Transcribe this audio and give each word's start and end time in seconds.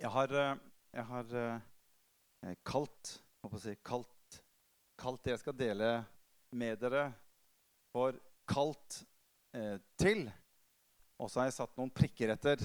Jeg 0.00 0.08
har, 0.08 0.32
eh, 0.32 0.60
jeg 0.96 1.04
har 1.04 1.32
eh, 1.36 2.54
kalt, 2.64 3.08
si, 3.60 3.74
kalt, 3.84 4.38
kalt 4.96 5.20
det 5.26 5.34
jeg 5.34 5.40
skal 5.42 5.56
dele 5.58 5.90
med 6.56 6.80
dere, 6.80 7.02
for 7.92 8.16
kalt 8.48 9.02
eh, 9.52 9.76
til. 10.00 10.24
Og 11.20 11.28
så 11.28 11.42
har 11.42 11.50
jeg 11.50 11.58
satt 11.58 11.76
noen 11.76 11.92
prikker 11.92 12.32
etter. 12.32 12.64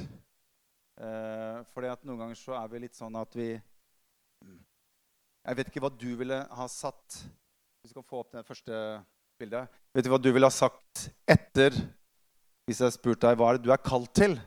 Eh, 0.96 1.60
fordi 1.76 1.92
at 1.92 2.08
noen 2.08 2.24
ganger 2.24 2.40
så 2.40 2.56
er 2.56 2.72
vi 2.72 2.84
litt 2.86 2.96
sånn 2.96 3.20
at 3.20 3.36
vi 3.36 3.50
Jeg 5.44 5.58
vet 5.60 5.68
ikke 5.68 5.84
hva 5.84 5.92
du 5.92 6.08
ville 6.16 6.38
ha 6.56 6.68
satt 6.72 7.18
Hvis 7.84 7.92
Vi 7.92 7.98
kan 7.98 8.06
få 8.08 8.22
opp 8.22 8.32
det 8.32 8.46
første 8.48 8.78
bildet. 9.36 9.68
Vet 9.92 10.08
du 10.08 10.14
hva 10.14 10.24
du 10.24 10.32
ville 10.32 10.48
ha 10.48 10.56
sagt 10.56 11.10
etter 11.28 11.76
hvis 12.66 12.80
jeg 12.80 12.96
spurte 12.96 13.28
deg 13.28 13.38
hva 13.38 13.52
er 13.52 13.60
det 13.60 13.68
du 13.68 13.74
er 13.76 13.84
kalt 13.84 14.16
til? 14.16 14.40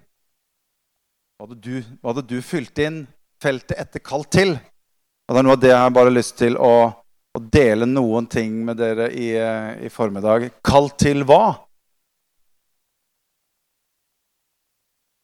Hva 1.39 1.47
hadde 1.47 1.61
du, 1.63 1.75
hva 2.03 2.11
hadde 2.11 2.23
du 2.27 2.41
fylt 2.43 2.81
inn 2.83 2.97
feltet 3.39 3.79
etter 3.79 4.03
kalt 4.03 4.27
til? 4.35 4.57
Og 4.59 5.37
det 5.37 5.39
er 5.39 5.47
noe 5.47 5.55
av 5.55 5.61
det 5.63 5.71
jeg 5.71 5.83
har 5.85 5.93
bare 5.95 6.11
lyst 6.11 6.35
til 6.41 6.59
å, 6.59 6.73
å 6.91 7.43
dele 7.55 7.87
noen 7.87 8.27
ting 8.27 8.57
med 8.67 8.81
dere 8.81 9.07
i, 9.15 9.29
eh, 9.39 9.87
i 9.87 9.93
formiddag. 9.95 10.49
Kalt 10.67 10.97
til 10.99 11.23
hva? 11.29 11.45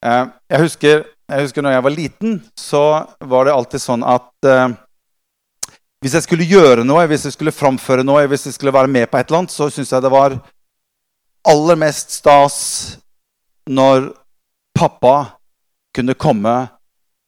Eh, 0.06 0.30
jeg 0.54 0.62
husker, 0.68 1.04
jeg 1.34 1.48
husker 1.48 1.66
når 1.66 1.78
jeg 1.80 1.88
var 1.88 1.96
liten, 1.98 2.40
så 2.54 2.86
var 3.18 3.50
det 3.50 3.58
alltid 3.58 3.88
sånn 3.88 4.06
at 4.06 4.54
eh, 4.54 4.78
hvis 5.98 6.14
jeg 6.20 6.30
skulle 6.30 6.46
gjøre 6.46 6.86
noe, 6.86 7.08
hvis 7.10 7.26
jeg 7.26 7.40
skulle 7.40 7.58
framføre 7.58 8.06
noe, 8.06 8.28
hvis 8.30 8.52
jeg 8.52 8.60
skulle 8.60 8.78
være 8.78 8.94
med 9.00 9.10
på 9.10 9.18
et 9.18 9.26
eller 9.26 9.42
annet, 9.48 9.58
så 9.58 9.66
syntes 9.66 9.90
jeg 9.90 10.06
det 10.06 10.14
var 10.14 10.38
aller 11.50 11.86
mest 11.88 12.20
stas 12.22 12.60
når 13.66 14.12
pappa 14.78 15.40
kunne 15.94 16.16
komme 16.18 16.54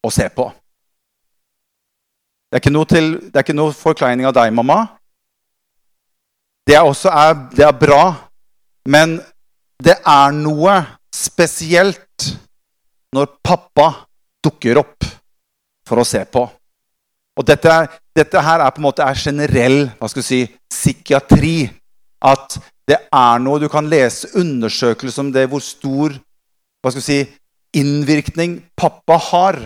og 0.04 0.12
se 0.14 0.28
på. 0.30 0.48
Det 2.46 2.58
er 2.58 2.62
ikke 2.62 2.74
noe, 2.74 2.88
til, 2.88 3.08
det 3.26 3.34
er 3.34 3.46
ikke 3.46 3.56
noe 3.58 3.74
forkleining 3.74 4.28
av 4.28 4.34
deg, 4.36 4.52
mamma. 4.54 4.82
Det 6.66 6.74
er 6.74 6.86
også 6.86 7.10
det 7.54 7.64
er 7.66 7.74
bra, 7.78 8.02
men 8.90 9.18
det 9.82 9.96
er 10.02 10.34
noe 10.34 10.76
spesielt 11.14 12.30
når 13.14 13.36
pappa 13.44 13.90
dukker 14.44 14.80
opp 14.82 15.06
for 15.86 16.02
å 16.02 16.06
se 16.06 16.22
på. 16.26 16.42
Og 17.36 17.44
dette, 17.46 17.72
dette 18.16 18.42
her 18.42 18.62
er 18.64 18.72
på 18.72 18.80
en 18.80 18.86
måte 18.88 19.04
er 19.04 19.18
generell 19.20 19.90
hva 19.98 20.08
skal 20.10 20.24
si, 20.24 20.40
psykiatri. 20.72 21.68
At 22.24 22.56
det 22.88 22.98
er 23.12 23.42
noe 23.42 23.60
du 23.60 23.68
kan 23.70 23.86
lese 23.90 24.30
undersøkelser 24.40 25.26
om 25.26 25.32
det, 25.34 25.44
hvor 25.50 25.62
stor 25.62 26.16
hva 26.80 26.92
skal 26.94 27.04
si, 27.04 27.18
innvirkning 27.76 28.60
pappa 28.78 29.18
har. 29.30 29.58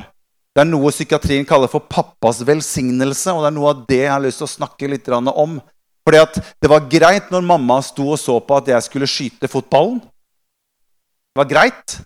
Det 0.51 0.65
er 0.65 0.69
noe 0.69 0.91
psykiatrien 0.93 1.47
kaller 1.49 1.71
for 1.71 1.87
pappas 1.87 2.43
velsignelse. 2.47 3.33
Og 3.33 3.45
det 3.45 3.51
er 3.51 3.57
noe 3.57 3.73
av 3.73 3.85
det 3.89 4.03
jeg 4.03 4.13
har 4.13 4.25
lyst 4.25 4.43
til 4.43 4.49
å 4.49 4.55
snakke 4.57 4.91
litt 4.91 5.09
om. 5.11 5.59
Fordi 6.07 6.21
at 6.21 6.39
det 6.63 6.71
var 6.73 6.89
greit 6.91 7.31
når 7.31 7.47
mamma 7.47 7.79
sto 7.85 8.09
og 8.15 8.19
så 8.19 8.39
på 8.43 8.57
at 8.59 8.71
jeg 8.73 8.87
skulle 8.87 9.11
skyte 9.11 9.51
fotballen. 9.51 10.01
Det 10.01 11.43
var 11.43 11.51
greit. 11.51 12.01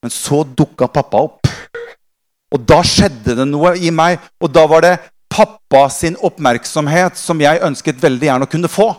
Men 0.00 0.12
så 0.14 0.42
dukka 0.44 0.88
pappa 0.88 1.24
opp. 1.28 1.50
Og 2.50 2.62
da 2.66 2.80
skjedde 2.86 3.36
det 3.38 3.46
noe 3.46 3.76
i 3.78 3.92
meg. 3.94 4.18
Og 4.40 4.50
da 4.52 4.64
var 4.70 4.86
det 4.86 4.96
pappa 5.30 5.84
sin 5.92 6.16
oppmerksomhet 6.18 7.18
som 7.20 7.40
jeg 7.42 7.62
ønsket 7.62 8.00
veldig 8.02 8.30
gjerne 8.30 8.48
å 8.48 8.50
kunne 8.50 8.72
få. 8.72 8.90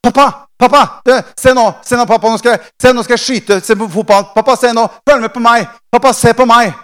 Pappa! 0.00 0.49
Pappa! 0.60 1.00
Du, 1.04 1.12
se 1.40 1.54
nå! 1.56 1.64
Se 1.84 1.96
nå, 1.96 2.04
pappa! 2.04 2.28
Nå 2.28 2.38
skal, 2.40 2.58
jeg, 2.58 2.72
se, 2.82 2.92
nå 2.92 3.04
skal 3.06 3.16
jeg 3.16 3.24
skyte 3.24 3.60
se 3.64 3.76
på 3.80 3.88
fotball. 3.88 4.26
Pappa, 4.34 4.58
se 4.60 4.74
nå! 4.76 4.84
Følg 5.08 5.24
med 5.24 5.32
på 5.32 5.40
meg! 5.40 5.64
Pappa, 5.92 6.12
se 6.16 6.34
på 6.36 6.44
meg! 6.48 6.74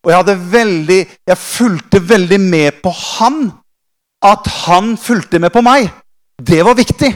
Og 0.00 0.12
jeg 0.12 0.16
hadde 0.16 0.36
veldig 0.52 1.00
Jeg 1.28 1.36
fulgte 1.36 2.00
veldig 2.08 2.38
med 2.40 2.78
på 2.84 2.92
han. 2.94 3.50
At 4.22 4.46
han 4.66 4.94
fulgte 5.00 5.40
med 5.42 5.50
på 5.52 5.64
meg. 5.64 5.90
Det 6.38 6.62
var 6.64 6.78
viktig. 6.78 7.10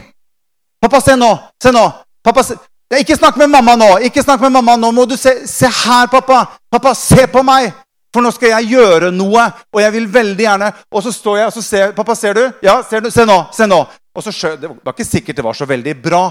Pappa, 0.82 1.00
se 1.00 1.14
nå! 1.20 1.30
Se 1.62 1.72
nå! 1.72 1.86
Pappa, 2.24 2.42
se. 2.42 2.58
Ikke 2.98 3.16
snakk 3.16 3.38
med 3.40 3.54
mamma 3.54 3.78
nå! 3.78 3.90
Ikke 4.08 4.22
snakk 4.22 4.42
med 4.42 4.52
mamma 4.58 4.76
nå! 4.80 4.90
Må 4.92 5.06
du 5.06 5.16
se, 5.16 5.44
se 5.48 5.70
her, 5.70 6.10
pappa! 6.10 6.44
Pappa, 6.72 6.94
se 6.98 7.28
på 7.30 7.46
meg! 7.46 7.70
For 8.14 8.22
nå 8.22 8.30
skal 8.34 8.52
jeg 8.52 8.76
gjøre 8.76 9.08
noe, 9.10 9.48
og 9.74 9.80
jeg 9.82 9.90
vil 9.96 10.04
veldig 10.14 10.44
gjerne 10.44 10.68
Og 10.94 11.02
så 11.02 11.10
står 11.10 11.38
jeg 11.40 11.48
og 11.50 11.54
så 11.56 11.62
ser 11.66 11.94
Pappa, 11.96 12.14
ser 12.14 12.36
du? 12.38 12.44
Ja, 12.62 12.76
ser 12.86 13.02
du? 13.02 13.10
Se 13.10 13.26
nå! 13.26 13.40
Se 13.54 13.66
nå! 13.66 13.80
Og 14.14 14.22
så 14.22 14.56
Det 14.56 14.68
var 14.68 14.92
ikke 14.94 15.04
sikkert 15.04 15.36
det 15.36 15.44
var 15.44 15.56
så 15.58 15.66
veldig 15.66 15.94
bra. 16.02 16.24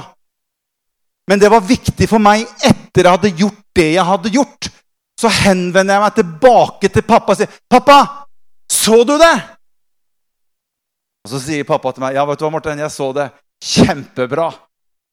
Men 1.28 1.40
det 1.40 1.52
var 1.52 1.64
viktig 1.64 2.08
for 2.10 2.20
meg 2.20 2.44
etter 2.64 3.04
jeg 3.04 3.12
hadde 3.12 3.36
gjort 3.40 3.62
det 3.76 3.90
jeg 3.94 4.06
hadde 4.06 4.32
gjort. 4.34 4.70
Så 5.20 5.30
henvender 5.32 5.96
jeg 5.96 6.04
meg 6.04 6.16
tilbake 6.18 6.90
til 6.92 7.06
pappa 7.08 7.32
og 7.32 7.38
sier, 7.38 7.52
'Pappa, 7.70 8.28
så 8.70 9.04
du 9.04 9.18
det?' 9.18 9.44
Og 11.24 11.30
så 11.32 11.40
sier 11.40 11.64
pappa 11.64 11.92
til 11.92 12.02
meg, 12.02 12.16
'Ja, 12.16 12.26
vet 12.26 12.40
du 12.40 12.46
hva, 12.46 12.52
Morten, 12.52 12.80
jeg 12.80 12.92
så 12.92 13.14
det. 13.14 13.32
Kjempebra. 13.64 14.52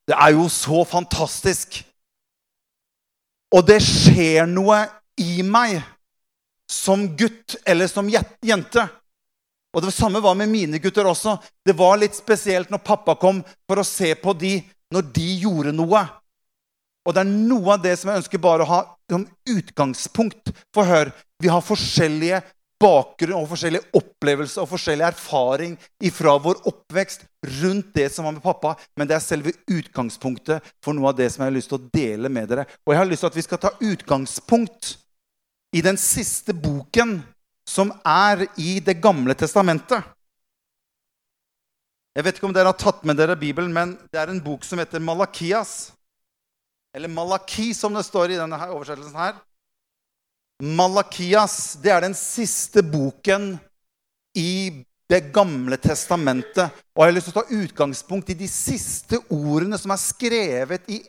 Det 0.08 0.16
er 0.18 0.30
jo 0.34 0.48
så 0.48 0.84
fantastisk.' 0.84 1.84
Og 3.52 3.66
det 3.66 3.80
skjer 3.82 4.46
noe 4.46 4.88
i 5.18 5.42
meg 5.42 5.82
som 6.70 7.16
gutt 7.16 7.56
eller 7.66 7.86
som 7.86 8.08
jente. 8.08 8.88
Og 9.74 9.82
Det 9.82 9.92
samme 9.94 10.20
var 10.20 10.34
med 10.34 10.50
mine 10.50 10.78
gutter 10.82 11.06
også. 11.06 11.36
Det 11.64 11.76
var 11.78 12.00
litt 12.00 12.16
spesielt 12.18 12.70
når 12.70 12.82
pappa 12.82 13.14
kom 13.14 13.42
for 13.68 13.80
å 13.80 13.86
se 13.86 14.14
på 14.18 14.34
de 14.34 14.58
når 14.90 15.12
de 15.14 15.28
gjorde 15.44 15.74
noe. 15.74 16.02
Og 17.06 17.14
det 17.14 17.22
er 17.22 17.30
noe 17.30 17.76
av 17.76 17.84
det 17.84 17.94
som 17.98 18.10
jeg 18.10 18.22
ønsker 18.22 18.42
bare 18.42 18.64
å 18.66 18.70
ha 18.70 18.80
som 19.10 19.26
utgangspunkt. 19.48 20.50
For 20.74 20.86
hør, 20.86 21.12
vi 21.40 21.50
har 21.50 21.62
forskjellige 21.64 22.42
bakgrunn 22.80 23.42
og 23.42 23.50
forskjellige 23.50 23.92
opplevelser 23.98 24.62
og 24.62 24.70
forskjellig 24.70 25.04
erfaring 25.10 25.74
fra 26.16 26.36
vår 26.40 26.62
oppvekst 26.70 27.26
rundt 27.60 27.90
det 27.96 28.08
som 28.12 28.26
var 28.26 28.36
med 28.36 28.44
pappa. 28.44 28.74
Men 28.96 29.08
det 29.08 29.16
er 29.16 29.24
selve 29.24 29.54
utgangspunktet 29.70 30.64
for 30.84 30.96
noe 30.96 31.12
av 31.12 31.18
det 31.18 31.28
som 31.32 31.44
jeg 31.44 31.52
har 31.52 31.58
lyst 31.58 31.72
til 31.72 31.80
å 31.80 31.90
dele 31.92 32.32
med 32.32 32.50
dere. 32.50 32.66
Og 32.84 32.94
jeg 32.94 33.02
har 33.02 33.10
lyst 33.10 33.24
til 33.26 33.32
at 33.32 33.38
vi 33.38 33.46
skal 33.46 33.62
ta 33.62 33.74
utgangspunkt 33.78 34.94
i 35.76 35.84
den 35.86 36.00
siste 36.00 36.56
boken 36.56 37.20
som 37.70 37.92
er 38.06 38.48
i 38.58 38.80
Det 38.82 38.96
gamle 39.02 39.36
testamentet. 39.38 40.02
Jeg 42.16 42.26
vet 42.26 42.38
ikke 42.38 42.48
om 42.48 42.54
dere 42.54 42.72
har 42.72 42.78
tatt 42.78 43.04
med 43.06 43.16
dere 43.20 43.38
Bibelen, 43.38 43.70
men 43.72 43.94
det 44.10 44.18
er 44.18 44.32
en 44.32 44.42
bok 44.42 44.66
som 44.66 44.80
heter 44.82 45.02
Malakias. 45.02 45.92
Eller 46.96 47.08
Malaki, 47.08 47.70
som 47.74 47.94
det 47.94 48.02
står 48.08 48.34
i 48.34 48.40
denne 48.40 48.58
her 48.58 48.72
oversettelsen 48.74 49.14
her. 49.14 49.36
Malakias 50.60 51.76
det 51.80 51.92
er 51.94 52.02
den 52.04 52.16
siste 52.18 52.82
boken 52.84 53.54
i 54.36 54.84
Det 55.10 55.32
gamle 55.34 55.74
testamentet. 55.74 56.70
Og 56.94 57.02
jeg 57.02 57.10
har 57.10 57.14
lyst 57.16 57.26
til 57.32 57.34
å 57.34 57.40
ta 57.40 57.62
utgangspunkt 57.64 58.28
i 58.30 58.36
de 58.38 58.46
siste 58.46 59.18
ordene 59.34 59.74
som 59.78 59.90
er 59.90 59.98
skrevet 59.98 60.84
i 60.86 61.00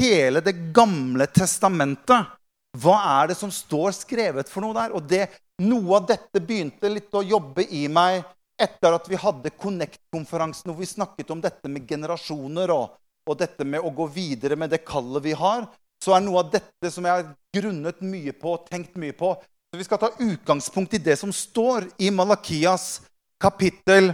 hele 0.00 0.42
Det 0.42 0.54
gamle 0.74 1.28
testamentet. 1.30 2.32
Hva 2.74 2.96
er 3.20 3.30
det 3.30 3.36
som 3.38 3.52
står 3.54 3.94
skrevet 3.94 4.50
for 4.50 4.64
noe 4.64 4.74
der? 4.74 4.96
Og 4.98 5.06
det, 5.06 5.28
noe 5.62 5.96
av 5.96 6.06
dette 6.08 6.40
begynte 6.40 6.90
litt 6.90 7.14
å 7.16 7.24
jobbe 7.24 7.64
i 7.72 7.86
meg 7.88 8.22
etter 8.60 8.96
at 8.96 9.08
vi 9.08 9.18
hadde 9.20 9.52
Connect-konferansen 9.56 10.70
hvor 10.70 10.80
vi 10.80 10.88
snakket 10.88 11.32
om 11.32 11.42
dette 11.44 11.68
med 11.68 11.88
generasjoner 11.88 12.72
og, 12.72 12.96
og, 13.26 13.34
dette 13.40 13.64
med 13.68 13.84
å 13.84 13.92
gå 13.92 14.08
videre 14.12 14.56
med 14.56 14.72
det 14.72 14.84
kallet 14.86 15.24
vi 15.24 15.34
har. 15.36 15.66
Så 16.02 16.14
er 16.16 16.24
noe 16.24 16.42
av 16.42 16.52
dette 16.52 16.90
som 16.92 17.04
jeg 17.04 17.12
har 17.12 17.34
grunnet 17.56 18.00
mye 18.04 18.32
på 18.36 18.56
og 18.56 18.68
tenkt 18.68 18.96
mye 19.00 19.16
på. 19.16 19.34
Så 19.72 19.80
Vi 19.80 19.84
skal 19.84 20.00
ta 20.00 20.12
utgangspunkt 20.12 20.94
i 20.96 21.02
det 21.02 21.18
som 21.20 21.32
står 21.32 21.88
i 22.00 22.10
Malakias 22.12 23.02
kapittel 23.40 24.12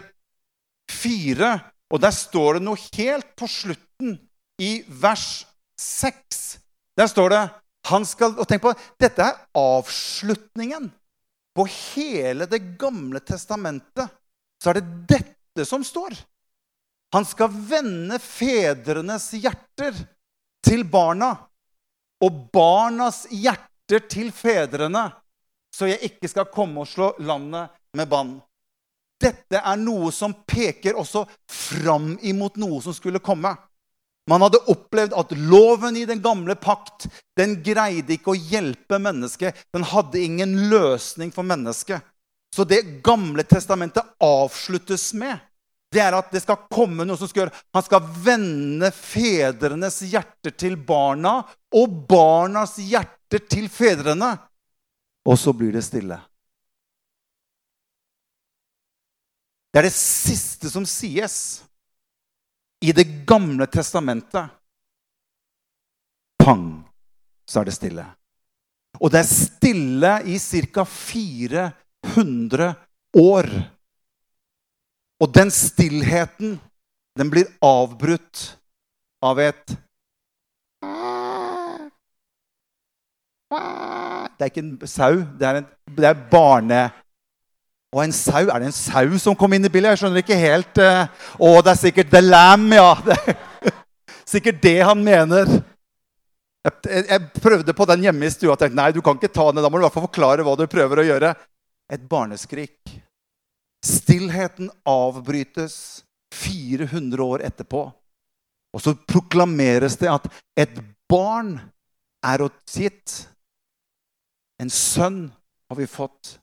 4. 0.91 1.53
Og 1.93 2.01
der 2.03 2.15
står 2.15 2.59
det 2.59 2.67
noe 2.67 2.81
helt 2.97 3.35
på 3.37 3.47
slutten, 3.51 4.17
i 4.63 4.85
vers 4.87 5.45
6. 5.81 6.41
Der 6.97 7.09
står 7.11 7.33
det 7.35 7.43
han 7.91 8.05
skal, 8.07 8.37
og 8.39 8.47
tenk 8.47 8.63
på, 8.63 8.73
Dette 9.01 9.25
er 9.27 9.39
avslutningen 9.59 10.87
på 11.55 11.67
hele 11.69 12.47
Det 12.47 12.59
gamle 12.81 13.21
testamentet. 13.21 14.09
Så 14.63 14.71
er 14.71 14.81
det 14.81 15.07
dette 15.09 15.67
som 15.69 15.85
står. 15.85 16.15
Han 17.13 17.27
skal 17.29 17.51
vende 17.53 18.19
fedrenes 18.23 19.33
hjerter 19.37 19.97
til 20.65 20.85
barna 20.89 21.35
og 22.23 22.47
barnas 22.55 23.27
hjerter 23.31 24.07
til 24.09 24.31
fedrene, 24.33 25.09
så 25.75 25.91
jeg 25.91 26.13
ikke 26.13 26.31
skal 26.31 26.49
komme 26.53 26.85
og 26.85 26.89
slå 26.89 27.11
landet 27.21 27.75
med 27.99 28.09
bann. 28.09 28.37
Dette 29.21 29.61
er 29.61 29.79
noe 29.79 30.11
som 30.15 30.35
peker 30.49 30.97
også 30.99 31.27
fram 31.51 32.15
imot 32.23 32.57
noe 32.63 32.81
som 32.83 32.95
skulle 32.97 33.21
komme. 33.23 33.53
Man 34.31 34.43
hadde 34.45 34.61
opplevd 34.71 35.15
at 35.19 35.33
loven 35.35 35.97
i 35.99 36.05
den 36.07 36.21
gamle 36.23 36.55
pakt 36.55 37.09
den 37.39 37.57
greide 37.65 38.15
ikke 38.15 38.35
å 38.35 38.39
hjelpe 38.39 39.01
mennesket. 39.03 39.57
Den 39.75 39.87
hadde 39.91 40.23
ingen 40.23 40.55
løsning 40.71 41.33
for 41.35 41.47
mennesket. 41.47 42.05
Så 42.55 42.67
det 42.69 42.83
Gamle 43.03 43.43
testamentet 43.49 44.05
avsluttes 44.23 45.11
med, 45.17 45.41
det 45.93 46.01
er 46.05 46.15
at 46.17 46.31
det 46.33 46.43
skal 46.45 46.67
komme 46.73 47.05
noe 47.05 47.19
som 47.21 47.29
skal 47.29 47.45
gjøre 47.45 47.61
Han 47.77 47.85
skal 47.85 48.05
vende 48.25 48.89
fedrenes 48.97 49.99
hjerter 50.09 50.55
til 50.57 50.77
barna 50.77 51.41
og 51.77 51.97
barnas 52.09 52.79
hjerter 52.81 53.43
til 53.49 53.69
fedrene. 53.73 54.35
Og 55.29 55.39
så 55.39 55.53
blir 55.57 55.73
det 55.75 55.85
stille. 55.87 56.19
Det 59.73 59.81
er 59.81 59.89
det 59.89 59.97
siste 59.97 60.69
som 60.69 60.85
sies 60.89 61.63
i 62.83 62.93
Det 62.93 63.27
gamle 63.27 63.67
testamentet. 63.67 64.51
Pang, 66.45 66.83
så 67.47 67.61
er 67.61 67.65
det 67.69 67.75
stille. 67.77 68.07
Og 68.99 69.13
det 69.13 69.21
er 69.23 69.29
stille 69.29 70.11
i 70.27 70.39
ca. 70.43 70.85
400 70.85 72.75
år. 73.23 73.49
Og 75.23 75.31
den 75.35 75.51
stillheten, 75.55 76.59
den 77.19 77.31
blir 77.31 77.47
avbrutt 77.63 78.59
av 79.23 79.39
et 79.39 79.79
Det 84.33 84.49
er 84.49 84.51
ikke 84.51 84.63
en 84.65 84.89
sau, 84.89 85.21
det 85.39 85.47
er, 85.47 85.61
en, 85.61 85.67
det 85.95 86.09
er 86.09 86.23
barne... 86.33 86.81
Og 87.93 88.01
en 88.05 88.15
sau, 88.17 88.49
Er 88.49 88.59
det 88.59 88.71
en 88.71 88.73
sau 88.73 89.19
som 89.21 89.37
kom 89.37 89.53
inn 89.53 89.69
i 89.69 89.73
bildet? 89.73 89.93
Jeg 89.93 90.03
skjønner 90.03 90.23
ikke 90.23 90.39
helt. 90.41 90.81
Uh, 90.81 91.05
å, 91.37 91.61
det 91.61 91.75
er 91.75 91.81
sikkert 91.81 92.13
The 92.13 92.23
Lamb, 92.25 92.73
ja. 92.73 92.95
Det 93.05 94.39
er 94.39 94.41
sikkert 94.41 94.63
det 94.65 94.79
han 94.81 95.01
mener. 95.05 95.51
Jeg, 96.65 97.03
jeg, 97.05 97.25
prøvde 97.43 97.75
på 97.77 97.87
den 97.91 98.07
hjemme 98.07 98.25
i 98.25 98.33
stua 98.33 98.55
og 98.55 98.61
tenkte 98.63 98.79
nei, 98.79 98.93
du 98.95 99.03
kan 99.05 99.19
ikke 99.19 99.29
ta 99.29 99.45
den. 99.51 99.61
Da 99.61 99.69
må 99.69 99.77
du 99.77 99.83
i 99.83 99.85
hvert 99.85 99.97
fall 99.99 100.07
forklare 100.07 100.47
hva 100.47 100.55
du 100.57 100.65
prøver 100.73 101.03
å 101.03 101.05
gjøre. 101.05 101.35
Et 101.93 102.07
barneskrik. 102.09 102.95
Stillheten 103.85 104.71
avbrytes 104.89 105.77
400 106.33 107.27
år 107.27 107.45
etterpå. 107.51 107.83
Og 108.73 108.81
så 108.81 108.95
proklameres 108.97 109.99
det 110.01 110.09
at 110.09 110.31
et 110.57 110.79
barn 111.13 111.59
er 112.25 112.47
oss 112.47 112.79
gitt. 112.79 113.19
En 114.63 114.73
sønn 114.73 115.27
har 115.69 115.77
vi 115.77 115.91
fått. 115.91 116.39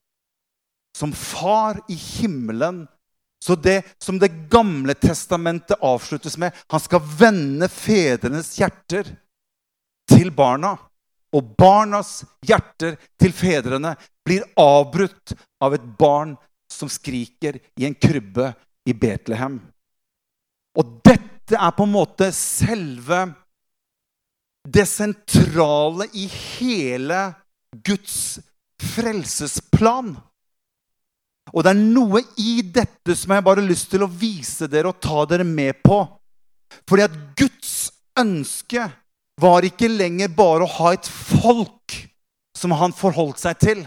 Som 1.00 1.14
far 1.16 1.80
i 1.88 1.96
himmelen. 1.96 2.88
Så 3.40 3.56
det 3.56 3.84
som 3.98 4.20
Det 4.20 4.50
gamle 4.52 4.94
testamentet 4.94 5.80
avsluttes 5.80 6.38
med 6.38 6.52
Han 6.68 6.80
skal 6.80 7.00
vende 7.20 7.70
fedrenes 7.72 8.58
hjerter 8.60 9.16
til 10.12 10.32
barna. 10.32 10.76
Og 11.34 11.56
barnas 11.58 12.24
hjerter 12.42 12.98
til 13.22 13.34
fedrene 13.34 13.94
blir 14.26 14.44
avbrutt 14.58 15.36
av 15.62 15.76
et 15.78 15.86
barn 16.00 16.34
som 16.70 16.90
skriker 16.90 17.60
i 17.78 17.86
en 17.86 17.96
krybbe 17.96 18.52
i 18.90 18.96
Betlehem. 18.98 19.60
Og 20.78 20.98
dette 21.06 21.58
er 21.58 21.76
på 21.78 21.86
en 21.86 21.94
måte 21.94 22.30
selve 22.36 23.28
det 24.70 24.86
sentrale 24.90 26.10
i 26.14 26.26
hele 26.30 27.22
Guds 27.86 28.40
frelsesplan. 28.94 30.16
Og 31.54 31.66
det 31.66 31.74
er 31.74 31.82
noe 31.82 32.24
i 32.42 32.60
dette 32.64 33.16
som 33.18 33.34
jeg 33.34 33.46
bare 33.46 33.62
har 33.64 33.70
lyst 33.70 33.90
til 33.92 34.06
å 34.06 34.12
vise 34.12 34.70
dere 34.72 34.92
og 34.92 35.02
ta 35.04 35.26
dere 35.30 35.48
med 35.48 35.82
på. 35.86 36.02
Fordi 36.90 37.06
at 37.06 37.16
Guds 37.40 37.76
ønske 38.20 38.90
var 39.40 39.66
ikke 39.66 39.90
lenger 39.92 40.32
bare 40.36 40.66
å 40.66 40.74
ha 40.80 40.94
et 40.94 41.08
folk 41.08 41.96
som 42.58 42.76
han 42.76 42.94
forholdt 42.96 43.42
seg 43.42 43.62
til. 43.62 43.86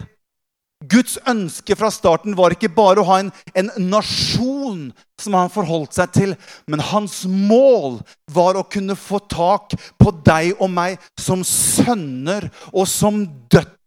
Guds 0.89 1.15
ønske 1.29 1.75
fra 1.79 1.87
starten 1.93 2.35
var 2.35 2.55
ikke 2.55 2.71
bare 2.73 2.99
å 2.99 3.07
ha 3.07 3.19
en, 3.21 3.29
en, 3.55 3.69
nasjon 3.87 4.89
som 5.21 5.37
han 5.37 5.51
forholdt 5.53 5.95
seg 5.95 6.11
til, 6.15 6.33
men 6.67 6.83
hans 6.83 7.21
mål 7.29 8.01
var 8.33 8.59
å 8.59 8.65
kunne 8.67 8.97
få 8.99 9.21
tak 9.31 9.77
på 10.01 10.11
deg 10.25 10.57
og 10.57 10.73
meg 10.73 10.99
som 11.19 11.45
sønner 11.47 12.49
og 12.73 12.89
som 12.89 13.23
døtre. 13.47 13.77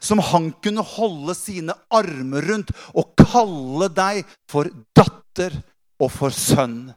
Som 0.00 0.22
han 0.22 0.52
kunne 0.62 0.84
holde 0.84 1.34
sine 1.34 1.74
armer 1.90 2.46
rundt 2.52 2.72
og 2.94 3.12
kalle 3.18 3.90
deg 3.92 4.24
for 4.50 4.70
datter 4.96 5.56
og 6.00 6.10
for 6.12 6.34
sønn. 6.34 6.90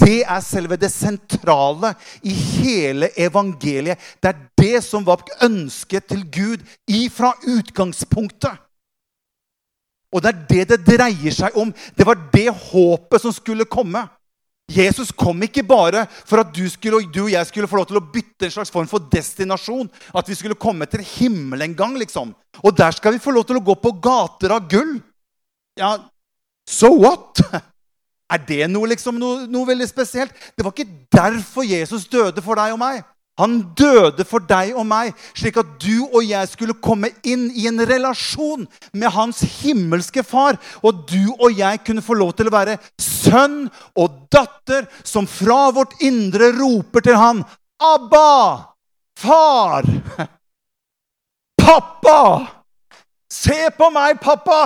Det 0.00 0.22
er 0.24 0.40
selve 0.40 0.78
det 0.80 0.88
sentrale 0.92 1.92
i 2.24 2.32
hele 2.32 3.10
evangeliet. 3.20 4.00
Det 4.22 4.32
er 4.32 4.38
det 4.56 4.84
som 4.84 5.04
var 5.04 5.22
ønsket 5.44 6.08
til 6.08 6.24
Gud 6.32 6.64
ifra 6.88 7.34
utgangspunktet. 7.44 8.56
Og 10.10 10.24
det 10.24 10.30
er 10.30 10.46
det 10.48 10.64
det 10.72 10.80
dreier 10.88 11.34
seg 11.34 11.58
om. 11.60 11.70
Det 11.70 12.06
var 12.06 12.18
det 12.32 12.48
håpet 12.72 13.22
som 13.22 13.34
skulle 13.34 13.68
komme. 13.68 14.02
Jesus 14.70 15.10
kom 15.10 15.42
ikke 15.42 15.64
bare 15.66 16.04
for 16.28 16.42
at 16.42 16.52
du, 16.54 16.62
skulle, 16.70 17.02
du, 17.10 17.24
og 17.24 17.32
jeg 17.32 17.48
skulle 17.48 17.68
få 17.70 17.80
lov 17.80 17.88
til 17.90 17.98
å 17.98 18.04
bytte 18.12 18.46
en 18.46 18.54
slags 18.54 18.72
form 18.72 18.88
for 18.90 19.08
destinasjon. 19.12 19.90
At 20.14 20.30
vi 20.30 20.36
skulle 20.38 20.58
komme 20.58 20.86
til 20.90 21.02
himmelen 21.16 21.70
en 21.70 21.78
gang, 21.78 21.96
liksom. 21.98 22.34
Og 22.62 22.76
der 22.78 22.94
skal 22.94 23.16
vi 23.16 23.22
få 23.22 23.34
lov 23.34 23.48
til 23.48 23.58
å 23.58 23.64
gå 23.64 23.76
på 23.82 23.96
gater 24.02 24.54
av 24.54 24.68
gull. 24.70 24.98
Ja, 25.78 25.96
so 26.68 26.92
what? 27.00 27.42
Er 28.30 28.38
det 28.46 28.68
noe, 28.70 28.86
liksom, 28.92 29.16
noe, 29.18 29.46
noe, 29.50 29.66
veldig 29.66 29.88
spesielt? 29.90 30.34
Det 30.54 30.62
var 30.62 30.70
ikke 30.70 30.92
derfor 31.10 31.66
Jesus 31.66 32.06
døde 32.06 32.42
for 32.44 32.60
deg 32.60 32.76
og 32.76 32.78
meg. 32.78 33.02
Han 33.40 33.60
døde 33.78 34.26
for 34.28 34.44
deg 34.44 34.74
og 34.76 34.84
meg, 34.88 35.14
slik 35.36 35.58
at 35.60 35.76
du 35.82 36.04
og 36.10 36.20
jeg 36.26 36.48
skulle 36.52 36.76
komme 36.82 37.12
inn 37.26 37.48
i 37.56 37.66
en 37.70 37.80
relasjon 37.88 38.66
med 38.92 39.14
hans 39.14 39.42
himmelske 39.60 40.24
far. 40.26 40.58
Og 40.84 41.06
du 41.10 41.32
og 41.38 41.56
jeg 41.56 41.82
kunne 41.86 42.04
få 42.04 42.18
lov 42.20 42.34
til 42.36 42.50
å 42.50 42.54
være 42.54 42.78
sønn 43.00 43.64
og 43.98 44.26
datter 44.32 44.88
som 45.04 45.28
fra 45.30 45.70
vårt 45.74 45.96
indre 46.04 46.52
roper 46.58 47.04
til 47.06 47.18
han 47.20 47.42
Abba! 47.80 48.76
Far! 49.16 49.86
Pappa! 51.60 52.20
Se 53.30 53.70
på 53.76 53.90
meg, 53.94 54.20
pappa! 54.20 54.60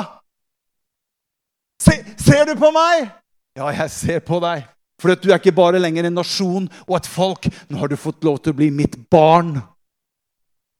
Se, 1.82 1.94
ser 2.18 2.48
du 2.48 2.54
på 2.58 2.70
meg? 2.74 3.10
Ja, 3.54 3.70
jeg 3.70 3.90
ser 3.92 4.22
på 4.24 4.40
deg. 4.42 4.64
For 5.04 5.12
du 5.20 5.28
er 5.28 5.36
ikke 5.36 5.52
bare 5.52 5.76
lenger 5.82 6.06
en 6.08 6.14
nasjon 6.16 6.64
og 6.88 6.94
et 6.96 7.04
folk. 7.12 7.44
Nå 7.68 7.76
har 7.76 7.92
du 7.92 7.96
fått 8.00 8.24
lov 8.24 8.40
til 8.40 8.54
å 8.54 8.56
bli 8.56 8.70
mitt 8.72 8.96
barn. 9.12 9.60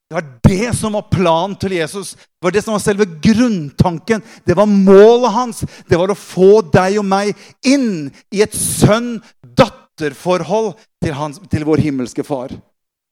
Det 0.09 0.17
var 0.17 0.25
det 0.49 0.73
som 0.79 0.97
var 0.97 1.11
planen 1.13 1.53
til 1.61 1.77
Jesus. 1.77 2.17
Det 2.17 2.45
var 2.47 2.55
det 2.55 2.63
som 2.65 2.73
var 2.73 2.81
selve 2.81 3.05
grunntanken. 3.21 4.25
Det 4.45 4.55
var 4.57 4.65
målet 4.65 5.31
hans. 5.33 5.65
Det 5.85 5.97
var 6.01 6.09
å 6.09 6.17
få 6.17 6.61
deg 6.73 6.97
og 7.01 7.05
meg 7.05 7.35
inn 7.65 8.11
i 8.33 8.41
et 8.41 8.53
sønn-datter-forhold 8.57 10.73
til, 11.05 11.13
til 11.53 11.65
vår 11.69 11.77
himmelske 11.85 12.23
far. 12.25 12.49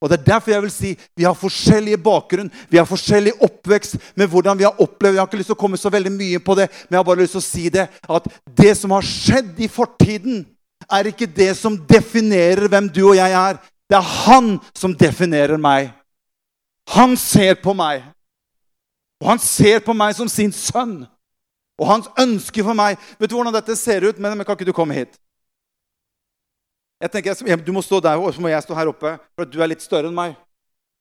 Og 0.04 0.10
Det 0.10 0.20
er 0.20 0.32
derfor 0.34 0.52
jeg 0.52 0.64
vil 0.66 0.74
si 0.74 0.90
vi 1.16 1.24
har 1.24 1.38
forskjellige 1.38 2.02
bakgrunn, 2.04 2.52
vi 2.68 2.78
har 2.78 2.90
forskjellig 2.90 3.38
oppvekst 3.40 3.96
med 4.20 4.28
hvordan 4.28 4.58
vi 4.60 4.66
har 4.68 4.82
opplevd. 4.84 5.16
Jeg 5.16 5.22
har 5.22 5.30
ikke 5.30 5.40
lyst 5.40 5.54
til 5.54 5.56
å 5.56 5.64
komme 5.64 5.80
så 5.80 5.94
veldig 5.94 6.12
mye 6.12 6.42
på 6.44 6.58
det, 6.60 6.68
men 6.90 6.98
jeg 6.98 7.00
har 7.00 7.08
bare 7.08 7.24
lyst 7.24 7.38
til 7.38 7.42
å 7.42 7.46
si 7.46 7.70
det, 7.72 7.88
at 7.88 8.28
det 8.52 8.74
som 8.78 8.92
har 8.92 9.08
skjedd 9.08 9.62
i 9.64 9.70
fortiden, 9.72 10.44
er 10.94 11.10
ikke 11.10 11.28
det 11.30 11.52
som 11.58 11.78
definerer 11.90 12.70
hvem 12.72 12.90
du 12.94 13.02
og 13.10 13.18
jeg 13.18 13.34
er. 13.38 13.60
Det 13.90 13.98
er 13.98 14.12
han 14.26 14.56
som 14.78 14.94
definerer 14.98 15.60
meg. 15.62 15.92
Han 16.96 17.18
ser 17.20 17.58
på 17.64 17.74
meg. 17.78 18.04
Og 19.22 19.30
han 19.32 19.40
ser 19.40 19.84
på 19.84 19.96
meg 19.96 20.16
som 20.18 20.30
sin 20.32 20.52
sønn. 20.52 21.04
Og 21.80 21.90
hans 21.90 22.10
ønske 22.22 22.62
for 22.62 22.78
meg 22.78 23.00
Vet 23.18 23.32
du 23.32 23.34
hvordan 23.34 23.56
dette 23.56 23.74
ser 23.80 24.06
ut? 24.06 24.20
Men, 24.22 24.36
men 24.38 24.46
kan 24.46 24.54
ikke 24.54 24.68
du 24.68 24.76
komme 24.76 24.94
hit? 24.94 25.16
Jeg 27.02 27.12
tenker, 27.12 27.56
Du 27.66 27.72
må 27.74 27.82
stå 27.82 28.00
der, 28.00 28.18
og 28.18 28.34
så 28.34 28.42
må 28.42 28.48
jeg 28.48 28.64
stå 28.64 28.76
her 28.76 28.88
oppe, 28.88 29.18
for 29.36 29.46
du 29.46 29.60
er 29.60 29.68
litt 29.68 29.82
større 29.84 30.08
enn 30.08 30.16
meg. 30.16 30.38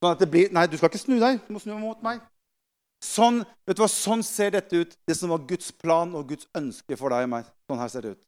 Sånn 0.02 0.16
at 0.16 0.22
det 0.22 0.30
blir, 0.30 0.49
Nei, 0.50 0.66
du 0.66 0.75
skal 0.76 0.90
ikke 0.90 1.02
snu 1.02 1.18
deg. 1.20 1.38
Du 1.46 1.52
må 1.54 1.62
snu 1.62 1.76
mot 1.78 2.00
meg. 2.02 2.22
Sånn, 3.02 3.42
vet 3.66 3.78
du 3.78 3.82
hva, 3.82 3.90
sånn 3.90 4.22
ser 4.26 4.54
dette 4.54 4.78
ut, 4.78 4.96
det 5.06 5.14
som 5.18 5.30
var 5.30 5.42
Guds 5.46 5.70
plan 5.75 6.11
og 6.14 6.28
Guds 6.30 6.49
ønske 6.58 6.99
for 6.99 7.14
deg 7.14 7.26
og 7.26 7.32
meg. 7.37 7.46
Sånn 7.70 7.82
her 7.82 7.90
ser 7.90 8.06
det 8.06 8.14
ut. 8.16 8.22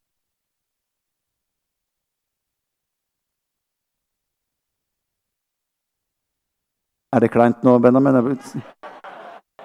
Er 7.14 7.22
det 7.22 7.30
kleint 7.30 7.62
nå, 7.62 7.76
Benjamin? 7.78 8.16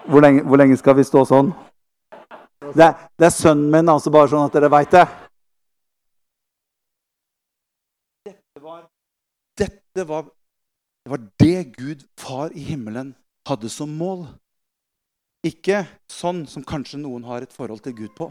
Hvor 0.05 0.21
lenge, 0.21 0.43
hvor 0.45 0.59
lenge 0.61 0.75
skal 0.77 0.93
vi 0.99 1.05
stå 1.07 1.23
sånn? 1.25 1.47
Det 2.75 2.83
er, 2.85 2.99
det 3.17 3.25
er 3.25 3.33
sønnen 3.33 3.71
min, 3.73 3.89
altså 3.89 4.11
bare 4.13 4.29
sånn 4.29 4.45
at 4.45 4.53
dere 4.53 4.69
veit 4.69 4.91
det. 4.93 5.05
Dette 9.57 10.05
var, 10.05 10.27
det 11.01 11.13
var 11.15 11.23
det 11.41 11.55
Gud, 11.73 12.05
far 12.21 12.53
i 12.53 12.67
himmelen, 12.67 13.15
hadde 13.49 13.71
som 13.73 13.97
mål. 13.97 14.27
Ikke 15.41 15.81
sånn 16.11 16.43
som 16.51 16.67
kanskje 16.67 17.01
noen 17.01 17.25
har 17.25 17.41
et 17.41 17.55
forhold 17.55 17.81
til 17.87 17.97
Gud 17.97 18.13
på. 18.13 18.29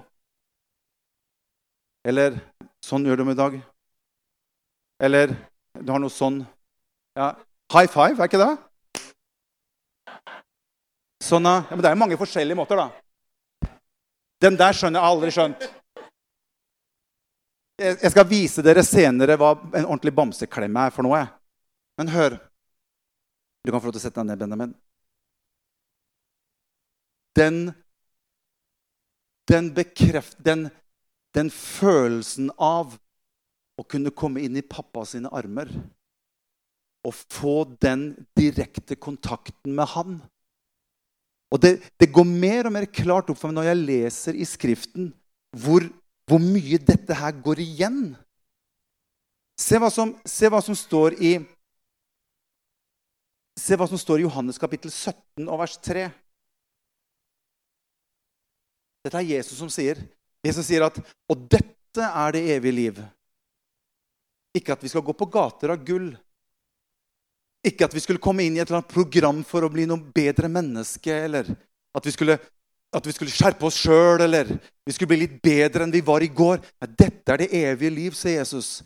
Eller 2.06 2.38
sånn 2.86 3.02
gjør 3.08 3.24
de 3.24 3.28
i 3.34 3.40
dag. 3.42 3.58
Eller 5.02 5.34
du 5.74 5.90
har 5.90 5.98
noe 5.98 6.14
sånn 6.14 6.44
ja, 7.18 7.32
High 7.74 7.90
five, 7.90 8.14
er 8.14 8.30
ikke 8.30 8.40
det? 8.46 8.54
Sånn, 11.22 11.48
ja, 11.48 11.64
men 11.70 11.82
Det 11.82 11.90
er 11.90 11.98
mange 11.98 12.18
forskjellige 12.18 12.58
måter, 12.58 12.78
da. 12.78 13.70
Den 14.40 14.56
der 14.58 14.76
skjønner 14.76 15.00
jeg 15.00 15.12
aldri 15.12 15.32
skjønt. 15.34 15.66
Jeg 17.78 18.10
skal 18.10 18.26
vise 18.26 18.62
dere 18.62 18.82
senere 18.86 19.36
hva 19.38 19.52
en 19.54 19.86
ordentlig 19.86 20.14
bamseklemme 20.14 20.86
er 20.86 20.94
for 20.94 21.06
noe. 21.06 21.24
Men 21.98 22.10
hør. 22.14 22.38
Du 23.62 23.70
kan 23.70 23.80
få 23.80 23.90
lov 23.90 23.98
til 23.98 24.02
å 24.02 24.06
sette 24.06 24.22
deg 24.22 24.30
ned, 24.30 24.40
Benjamin. 24.40 24.72
Den 27.38 27.60
den, 29.48 29.74
bekreft, 29.74 30.36
den, 30.44 30.68
den 31.34 31.50
følelsen 31.50 32.50
av 32.60 32.98
å 33.78 33.84
kunne 33.88 34.12
komme 34.12 34.42
inn 34.44 34.58
i 34.58 34.66
pappa 34.66 35.06
sine 35.08 35.30
armer 35.32 35.70
og 37.06 37.14
få 37.14 37.62
den 37.80 38.10
direkte 38.36 38.98
kontakten 39.00 39.72
med 39.78 39.88
han. 39.94 40.18
Og 41.48 41.60
det, 41.62 41.78
det, 41.96 42.10
går 42.12 42.26
mer 42.28 42.68
og 42.68 42.74
mer 42.74 42.86
klart 42.92 43.30
opp 43.32 43.38
for 43.40 43.48
meg 43.48 43.60
når 43.60 43.70
jeg 43.70 43.84
leser 43.88 44.36
i 44.36 44.46
Skriften 44.48 45.12
hvor, 45.56 45.86
hvor 46.28 46.42
mye 46.42 46.76
dette 46.76 47.16
her 47.16 47.38
går 47.44 47.62
igjen. 47.64 48.02
Se 49.58 49.80
hva, 49.80 49.88
som, 49.90 50.12
se 50.28 50.50
hva 50.52 50.60
som 50.64 50.76
står 50.76 51.16
i 51.18 51.38
Se 53.58 53.74
hva 53.74 53.88
som 53.90 53.98
står 53.98 54.20
i 54.20 54.22
Johannes 54.22 54.60
kapittel 54.60 54.92
17 54.92 55.48
og 55.48 55.56
vers 55.58 55.72
3. 55.82 56.04
Dette 59.02 59.18
er 59.18 59.32
Jesus 59.32 59.58
som 59.58 59.72
sier. 59.72 59.98
Jesus 60.46 60.68
sier 60.68 60.84
at 60.86 61.00
Og 61.26 61.48
dette 61.50 62.04
er 62.06 62.36
det 62.36 62.44
evige 62.54 62.76
liv. 62.76 63.00
Ikke 64.54 64.76
at 64.76 64.84
vi 64.84 64.92
skal 64.92 65.02
gå 65.02 65.10
på 65.16 65.26
gater 65.32 65.74
av 65.74 65.82
gull. 65.82 66.12
Ikke 67.68 67.88
at 67.88 67.94
vi 67.94 68.02
skulle 68.02 68.22
komme 68.22 68.44
inn 68.46 68.56
i 68.56 68.62
et 68.62 68.68
eller 68.68 68.80
annet 68.80 68.92
program 68.92 69.42
for 69.46 69.66
å 69.66 69.72
bli 69.72 69.86
noe 69.88 70.12
bedre 70.14 70.50
menneske. 70.52 71.12
Eller 71.28 71.48
at 71.96 72.06
vi 72.06 72.14
skulle, 72.14 72.38
at 72.94 73.06
vi 73.06 73.14
skulle 73.14 73.34
skjerpe 73.34 73.66
oss 73.68 73.80
sjøl, 73.82 74.22
eller 74.24 74.50
vi 74.86 74.94
skulle 74.94 75.12
bli 75.12 75.22
litt 75.24 75.40
bedre 75.44 75.84
enn 75.84 75.94
vi 75.94 76.04
var 76.04 76.24
i 76.24 76.30
går. 76.32 76.62
Nei, 76.80 76.90
dette 77.04 77.34
er 77.34 77.42
det 77.42 77.50
evige 77.64 77.94
liv, 77.94 78.16
sier 78.16 78.40
Jesus. 78.40 78.78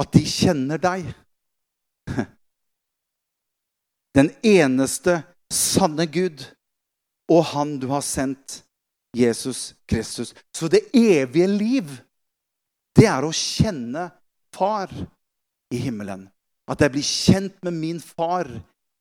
At 0.00 0.10
de 0.14 0.24
kjenner 0.26 0.80
deg. 0.82 1.06
Den 4.16 4.30
eneste 4.46 5.20
sanne 5.52 6.06
Gud 6.10 6.42
og 7.30 7.44
Han 7.54 7.78
du 7.80 7.88
har 7.92 8.02
sendt, 8.04 8.62
Jesus 9.14 9.74
Kristus. 9.86 10.34
Så 10.54 10.68
det 10.68 10.90
evige 10.94 11.46
liv, 11.48 11.92
det 12.98 13.06
er 13.08 13.24
å 13.24 13.32
kjenne 13.34 14.08
Far 14.54 14.92
i 15.74 15.80
himmelen. 15.82 16.28
At 16.70 16.80
jeg 16.80 16.94
blir 16.94 17.04
kjent 17.04 17.56
med 17.66 17.76
min 17.76 18.00
far 18.00 18.48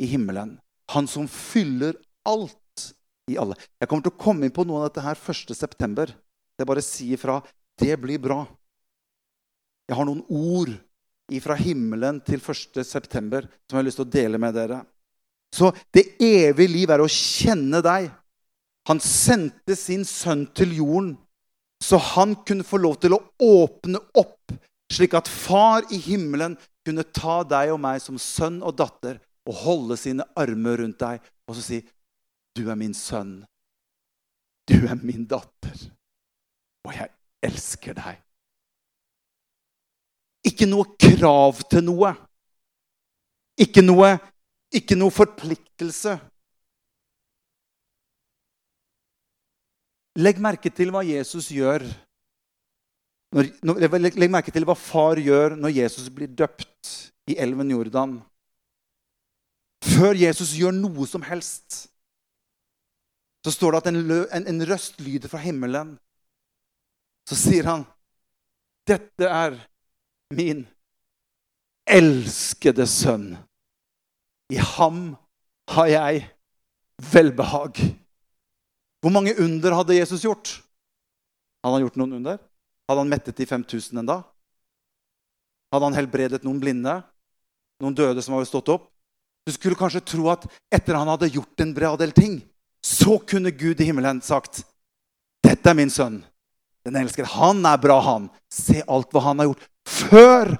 i 0.01 0.09
himmelen. 0.09 0.57
Han 0.91 1.07
som 1.07 1.29
fyller 1.31 1.95
alt 2.27 2.87
i 3.31 3.37
alle. 3.39 3.55
Jeg 3.79 3.87
kommer 3.89 4.07
til 4.07 4.13
å 4.13 4.23
komme 4.25 4.47
inn 4.47 4.55
på 4.55 4.65
noe 4.67 4.81
av 4.81 4.89
dette 4.89 5.05
her 5.05 5.19
1.9. 5.19 6.09
Jeg 6.59 6.69
bare 6.69 6.83
sier 6.83 7.21
fra. 7.21 7.39
Det 7.79 7.95
blir 8.01 8.19
bra. 8.21 8.43
Jeg 9.87 9.97
har 9.97 10.07
noen 10.07 10.25
ord 10.29 10.73
fra 11.43 11.55
himmelen 11.57 12.19
til 12.25 12.41
1.9. 12.41 12.83
som 12.91 13.77
jeg 13.77 13.79
har 13.79 13.85
lyst 13.87 14.01
til 14.01 14.05
å 14.05 14.13
dele 14.17 14.39
med 14.41 14.53
dere. 14.57 14.83
Så 15.53 15.71
det 15.93 16.17
evige 16.21 16.71
liv 16.71 16.91
er 16.91 17.01
å 17.01 17.09
kjenne 17.09 17.79
deg. 17.85 18.09
Han 18.89 18.99
sendte 18.99 19.77
sin 19.79 20.03
sønn 20.05 20.47
til 20.55 20.75
jorden 20.81 21.13
så 21.83 21.97
han 21.97 22.35
kunne 22.47 22.63
få 22.63 22.79
lov 22.79 22.95
til 23.03 23.15
å 23.15 23.21
åpne 23.43 23.99
opp 24.19 24.53
slik 24.93 25.15
at 25.17 25.29
far 25.29 25.85
i 25.93 25.99
himmelen 26.01 26.57
kunne 26.85 27.05
ta 27.15 27.41
deg 27.47 27.73
og 27.73 27.81
meg 27.83 28.01
som 28.03 28.19
sønn 28.19 28.61
og 28.63 28.75
datter 28.79 29.19
og 29.49 29.59
holde 29.63 29.97
sine 29.99 30.25
armer 30.39 30.83
rundt 30.83 30.99
deg 31.01 31.23
og 31.47 31.57
så 31.57 31.61
si, 31.61 31.81
'Du 32.55 32.69
er 32.69 32.75
min 32.75 32.93
sønn. 32.93 33.45
Du 34.69 34.85
er 34.87 34.95
min 34.95 35.25
datter. 35.25 35.77
Og 36.85 36.93
jeg 36.93 37.09
elsker 37.41 37.93
deg.' 37.93 38.21
Ikke 40.43 40.67
noe 40.67 40.85
krav 40.99 41.63
til 41.71 41.83
noe. 41.83 42.13
Ikke 43.57 43.81
noe, 43.81 44.17
ikke 44.73 44.95
noe 44.95 45.11
forpliktelse. 45.13 46.17
Legg 50.19 50.41
merke 50.43 50.69
til 50.69 50.91
hva 50.93 51.01
Jesus 51.05 51.47
gjør 51.49 51.85
når, 53.33 53.49
når, 53.65 53.97
legg 53.97 54.29
merke 54.31 54.53
til 54.53 54.65
hva 54.67 54.75
far 54.77 55.17
gjør 55.21 55.55
når 55.57 55.73
Jesus 55.73 56.09
blir 56.13 56.29
døpt 56.29 56.91
i 57.31 57.37
elven 57.41 57.71
Jordan. 57.73 58.19
Før 59.83 60.13
Jesus 60.17 60.53
gjør 60.55 60.75
noe 60.75 61.07
som 61.09 61.25
helst, 61.25 61.87
så 63.43 63.51
står 63.51 63.73
det 63.73 63.81
at 63.81 63.89
en, 63.91 63.99
en, 64.37 64.45
en 64.53 64.65
røst 64.69 65.01
lyder 65.03 65.31
fra 65.31 65.41
himmelen. 65.43 65.97
Så 67.27 67.39
sier 67.39 67.67
han, 67.67 67.87
'Dette 68.87 69.27
er 69.27 69.57
min 70.35 70.65
elskede 71.87 72.85
sønn. 72.87 73.33
I 74.51 74.59
ham 74.59 75.15
har 75.73 75.91
jeg 75.91 76.23
velbehag.' 77.11 77.81
Hvor 79.03 79.11
mange 79.11 79.35
under 79.35 79.73
hadde 79.75 79.97
Jesus 79.97 80.23
gjort? 80.23 80.61
Han 81.63 81.73
har 81.73 81.81
gjort 81.83 81.97
noen 81.99 82.19
under. 82.21 82.37
Hadde 82.87 83.03
han 83.03 83.11
mettet 83.11 83.37
de 83.39 83.47
5000 83.47 84.01
enda? 84.03 84.21
Hadde 85.73 85.89
han 85.89 85.97
helbredet 85.97 86.43
noen 86.43 86.59
blinde? 86.61 86.99
Noen 87.81 87.95
døde 87.97 88.21
som 88.21 88.35
hadde 88.35 88.49
stått 88.49 88.71
opp? 88.73 88.89
Du 89.43 89.51
skulle 89.51 89.79
kanskje 89.79 90.03
tro 90.13 90.29
at 90.31 90.45
etter 90.71 90.95
han 90.95 91.09
hadde 91.11 91.31
gjort 91.33 91.63
en 91.63 91.73
bra 91.75 91.95
del 91.99 92.13
ting, 92.15 92.37
så 92.83 93.17
kunne 93.19 93.51
Gud 93.51 93.81
i 93.81 93.87
himmelen 93.89 94.21
sagt 94.23 94.63
Dette 95.43 95.69
er 95.69 95.75
min 95.75 95.91
sønn. 95.91 96.21
Den 96.83 96.95
elsker. 96.99 97.27
Han 97.35 97.63
er 97.67 97.79
bra, 97.79 97.97
han. 98.03 98.29
Se 98.51 98.81
alt 98.87 99.11
hva 99.11 99.23
han 99.25 99.39
har 99.39 99.49
gjort. 99.49 99.65
Før 99.87 100.53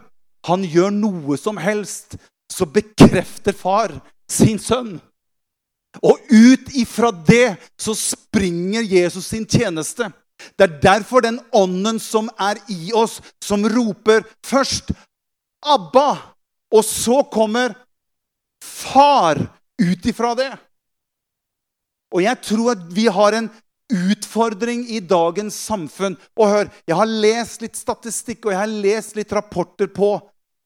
han 0.47 0.65
gjør 0.67 0.91
noe 0.95 1.37
som 1.39 1.59
helst, 1.59 2.17
så 2.51 2.67
bekrefter 2.67 3.55
far 3.55 3.95
sin 4.29 4.59
sønn. 4.59 4.97
Og 6.03 6.19
ut 6.31 6.71
ifra 6.79 7.11
det 7.11 7.55
så 7.79 7.95
springer 7.95 8.83
Jesus 8.87 9.29
sin 9.31 9.45
tjeneste. 9.47 10.09
Det 10.57 10.65
er 10.65 10.79
derfor 10.83 11.23
den 11.23 11.39
ånden 11.55 11.99
som 12.01 12.29
er 12.41 12.59
i 12.71 12.91
oss, 12.93 13.21
som 13.41 13.63
roper 13.63 14.25
først 14.45 14.91
'Abba', 15.63 16.17
og 16.71 16.83
så 16.83 17.23
kommer 17.23 17.75
'Far' 18.63 19.47
ut 19.79 20.05
ifra 20.05 20.35
det. 20.35 20.51
Og 22.13 22.23
jeg 22.23 22.41
tror 22.41 22.71
at 22.71 22.83
vi 22.93 23.07
har 23.09 23.33
en 23.33 23.49
utfordring 23.93 24.85
i 24.89 24.99
dagens 24.99 25.53
samfunn. 25.53 26.17
Og 26.37 26.49
hør, 26.49 26.69
jeg 26.87 26.95
har 26.95 27.09
lest 27.09 27.61
litt 27.61 27.77
statistikk 27.77 28.45
og 28.45 28.53
jeg 28.53 28.61
har 28.61 28.75
lest 28.85 29.17
litt 29.17 29.33
rapporter 29.33 29.87
på 29.87 30.15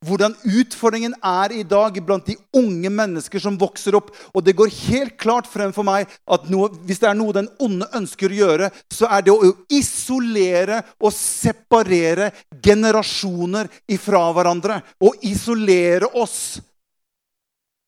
hvordan 0.06 0.34
utfordringen 0.46 1.14
er 1.26 1.52
i 1.56 1.64
dag 1.66 1.96
blant 2.06 2.28
de 2.28 2.36
unge 2.54 2.90
mennesker 2.92 3.42
som 3.42 3.58
vokser 3.58 3.96
opp. 3.98 4.12
Og 4.30 4.44
det 4.46 4.54
går 4.58 4.70
helt 4.86 5.16
klart 5.18 5.48
frem 5.50 5.72
for 5.74 5.86
meg 5.86 6.06
at 6.30 6.46
noe, 6.52 6.70
hvis 6.86 7.02
det 7.02 7.10
er 7.10 7.18
noe 7.18 7.34
den 7.34 7.50
onde 7.62 7.88
ønsker 7.98 8.30
å 8.30 8.38
gjøre, 8.38 8.70
så 8.94 9.10
er 9.10 9.26
det 9.26 9.34
å 9.34 9.52
isolere 9.74 10.82
og 11.02 11.10
separere 11.14 12.30
generasjoner 12.62 13.70
ifra 13.90 14.22
hverandre. 14.36 14.80
Og 15.02 15.18
isolere 15.26 16.12
oss. 16.14 16.60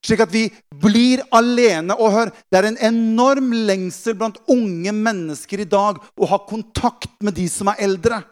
Slik 0.02 0.24
at 0.24 0.32
vi 0.32 0.46
blir 0.82 1.22
alene. 1.36 1.94
Og 1.94 2.10
hør, 2.16 2.34
det 2.50 2.58
er 2.58 2.70
en 2.72 2.82
enorm 2.90 3.52
lengsel 3.68 4.18
blant 4.18 4.40
unge 4.50 4.94
mennesker 4.96 5.62
i 5.62 5.70
dag 5.70 6.00
å 6.16 6.30
ha 6.32 6.42
kontakt 6.48 7.12
med 7.22 7.38
de 7.38 7.46
som 7.52 7.70
er 7.70 7.84
eldre. 7.86 8.22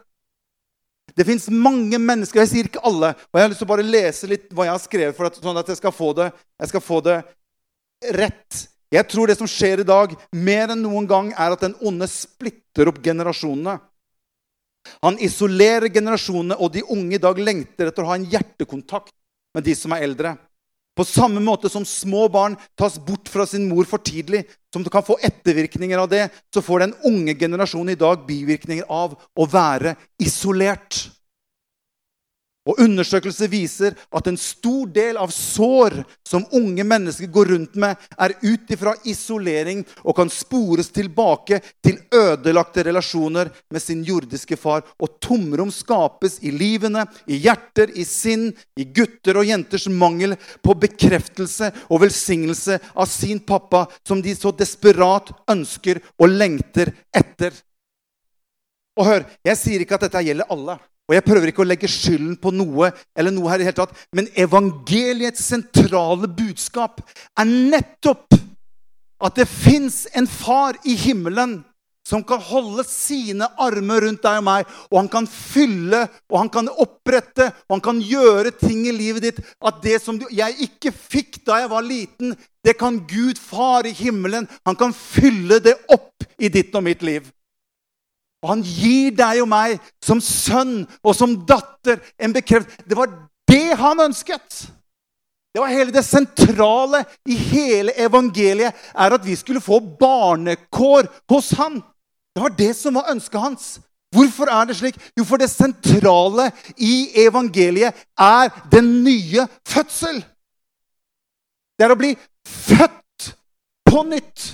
Det 1.19 1.25
fins 1.27 1.49
mange 1.51 1.97
mennesker, 1.99 2.39
jeg 2.45 2.49
sier 2.53 2.67
ikke 2.69 2.83
alle, 2.87 3.09
og 3.11 3.35
jeg 3.35 3.43
har 3.43 3.51
lyst 3.51 3.59
til 3.59 3.67
å 3.67 3.73
bare 3.73 3.83
lese 3.83 4.27
litt 4.31 4.45
hva 4.55 4.69
jeg 4.69 4.71
har 4.71 4.83
skrevet, 4.85 5.17
for 5.17 5.27
at, 5.27 5.39
sånn 5.43 5.59
at 5.59 5.67
jeg 5.67 5.79
skal, 5.81 5.91
få 5.91 6.13
det, 6.15 6.29
jeg 6.63 6.71
skal 6.71 6.83
få 6.85 6.99
det 7.03 7.17
rett. 8.15 8.61
Jeg 8.95 9.05
tror 9.11 9.27
det 9.27 9.35
som 9.35 9.49
skjer 9.49 9.83
i 9.83 9.87
dag, 9.89 10.13
mer 10.31 10.71
enn 10.71 10.79
noen 10.85 11.09
gang, 11.09 11.33
er 11.35 11.57
at 11.57 11.65
den 11.65 11.75
onde 11.83 12.07
splitter 12.07 12.87
opp 12.87 13.01
generasjonene. 13.03 13.75
Han 15.03 15.19
isolerer 15.19 15.91
generasjonene, 15.91 16.55
og 16.55 16.71
de 16.77 16.85
unge 16.87 17.19
i 17.19 17.21
dag 17.21 17.41
lengter 17.43 17.91
etter 17.91 18.07
å 18.07 18.13
ha 18.13 18.15
en 18.15 18.29
hjertekontakt 18.31 19.11
med 19.57 19.67
de 19.67 19.75
som 19.75 19.91
er 19.97 20.07
eldre. 20.07 20.37
På 20.99 21.05
samme 21.07 21.39
måte 21.39 21.69
som 21.71 21.85
små 21.87 22.25
barn 22.27 22.57
tas 22.75 22.97
bort 22.99 23.29
fra 23.31 23.45
sin 23.47 23.69
mor 23.69 23.87
for 23.87 24.03
tidlig, 24.03 24.41
som 24.73 24.83
kan 24.83 25.05
få 25.07 25.15
ettervirkninger 25.23 26.01
av 26.01 26.09
det, 26.11 26.25
så 26.51 26.59
får 26.59 26.83
den 26.83 26.95
unge 27.07 27.37
generasjonen 27.39 27.93
i 27.93 28.01
dag 28.01 28.25
bivirkninger 28.27 28.89
av 28.91 29.13
å 29.15 29.45
være 29.47 29.93
isolert. 30.19 31.05
Og 32.67 32.81
Undersøkelser 32.83 33.47
viser 33.49 33.95
at 34.11 34.27
en 34.27 34.37
stor 34.37 34.89
del 34.91 35.17
av 35.17 35.31
sår 35.31 35.95
som 36.27 36.43
unge 36.53 36.83
mennesker 36.83 37.29
går 37.31 37.53
rundt 37.53 37.77
med, 37.79 37.95
er 38.19 38.35
ut 38.43 38.73
ifra 38.75 38.93
isolering 39.07 39.85
og 40.03 40.17
kan 40.17 40.31
spores 40.33 40.91
tilbake 40.93 41.61
til 41.85 42.01
ødelagte 42.13 42.83
relasjoner 42.89 43.49
med 43.71 43.81
sin 43.81 44.03
jordiske 44.05 44.59
far. 44.59 44.83
Og 44.99 45.15
tomrom 45.23 45.71
skapes 45.73 46.37
i 46.43 46.51
livene, 46.51 47.05
i 47.31 47.39
hjerter, 47.45 47.95
i 47.95 48.03
sinn, 48.05 48.49
i 48.75 48.89
gutter 48.91 49.39
og 49.39 49.47
jenters 49.47 49.87
mangel 49.87 50.35
på 50.61 50.75
bekreftelse 50.83 51.71
og 51.87 52.03
velsignelse 52.03 52.77
av 52.93 53.07
sin 53.09 53.39
pappa, 53.39 53.85
som 54.03 54.21
de 54.21 54.35
så 54.35 54.51
desperat 54.51 55.31
ønsker 55.49 56.03
og 56.19 56.35
lengter 56.35 56.91
etter. 57.15 57.55
Og 58.99 59.07
hør, 59.07 59.23
Jeg 59.47 59.55
sier 59.57 59.81
ikke 59.81 59.95
at 59.95 60.09
dette 60.09 60.27
gjelder 60.27 60.51
alle. 60.51 60.75
Og 61.09 61.15
jeg 61.17 61.25
prøver 61.25 61.49
ikke 61.49 61.63
å 61.63 61.67
legge 61.67 61.89
skylden 61.89 62.35
på 62.37 62.53
noe 62.53 62.91
eller 63.17 63.33
noe 63.33 63.49
her 63.49 63.63
i 63.63 63.65
hele 63.65 63.79
tatt, 63.79 63.95
men 64.13 64.29
evangeliets 64.37 65.41
sentrale 65.41 66.29
budskap 66.29 67.01
er 67.33 67.49
nettopp 67.49 68.37
at 69.19 69.35
det 69.35 69.49
fins 69.49 70.05
en 70.15 70.29
far 70.29 70.77
i 70.87 70.93
himmelen 70.95 71.57
som 72.09 72.21
kan 72.25 72.41
holde 72.41 72.85
sine 72.87 73.45
armer 73.61 74.05
rundt 74.05 74.23
deg 74.23 74.39
og 74.39 74.45
meg, 74.47 74.69
og 74.89 74.97
han 74.97 75.09
kan 75.11 75.27
fylle, 75.29 76.05
og 76.31 76.37
han 76.39 76.51
kan 76.53 76.69
opprette, 76.71 77.49
og 77.67 77.75
han 77.75 77.83
kan 77.85 77.99
gjøre 78.01 78.53
ting 78.57 78.85
i 78.89 78.95
livet 78.95 79.27
ditt 79.27 79.41
At 79.61 79.81
det 79.83 79.99
som 80.01 80.17
jeg 80.33 80.69
ikke 80.69 80.93
fikk 80.95 81.41
da 81.45 81.59
jeg 81.61 81.69
var 81.73 81.85
liten, 81.85 82.33
det 82.65 82.77
kan 82.79 83.01
Gud, 83.09 83.37
far 83.37 83.85
i 83.85 83.93
himmelen, 83.93 84.49
han 84.65 84.79
kan 84.79 84.95
fylle 84.95 85.59
det 85.61 85.75
opp 85.89 86.25
i 86.39 86.49
ditt 86.49 86.73
og 86.75 86.85
mitt 86.87 87.05
liv. 87.05 87.27
Og 88.43 88.53
han 88.53 88.63
gir 88.63 89.11
deg 89.17 89.41
og 89.43 89.49
meg 89.51 89.79
som 90.03 90.21
sønn 90.23 90.85
og 91.03 91.15
som 91.15 91.35
datter 91.47 91.99
en 92.19 92.35
bekreftelse. 92.35 92.87
Det 92.87 92.97
var 92.97 93.11
det 93.49 93.79
han 93.79 94.05
ønsket. 94.05 94.61
Det 95.53 95.61
var 95.63 95.73
hele 95.73 95.91
det 95.91 96.05
sentrale 96.05 97.03
i 97.25 97.35
hele 97.35 97.95
evangeliet, 97.97 98.75
er 98.93 99.15
at 99.15 99.25
vi 99.25 99.35
skulle 99.35 99.63
få 99.63 99.79
barnekår 99.81 101.09
hos 101.31 101.51
han. 101.57 101.81
Det 102.35 102.43
var 102.43 102.53
det 102.55 102.73
som 102.77 102.95
var 102.95 103.09
ønsket 103.11 103.41
hans. 103.41 103.69
Hvorfor 104.13 104.49
er 104.49 104.69
det 104.69 104.77
slik? 104.77 104.97
Jo, 105.17 105.25
for 105.25 105.41
det 105.41 105.49
sentrale 105.51 106.49
i 106.77 107.09
evangeliet 107.25 107.97
er 108.17 108.53
den 108.71 109.03
nye 109.03 109.45
fødsel. 109.67 110.21
Det 111.77 111.85
er 111.85 111.93
å 111.93 111.99
bli 111.99 112.13
født 112.45 113.29
på 113.89 114.03
nytt. 114.05 114.47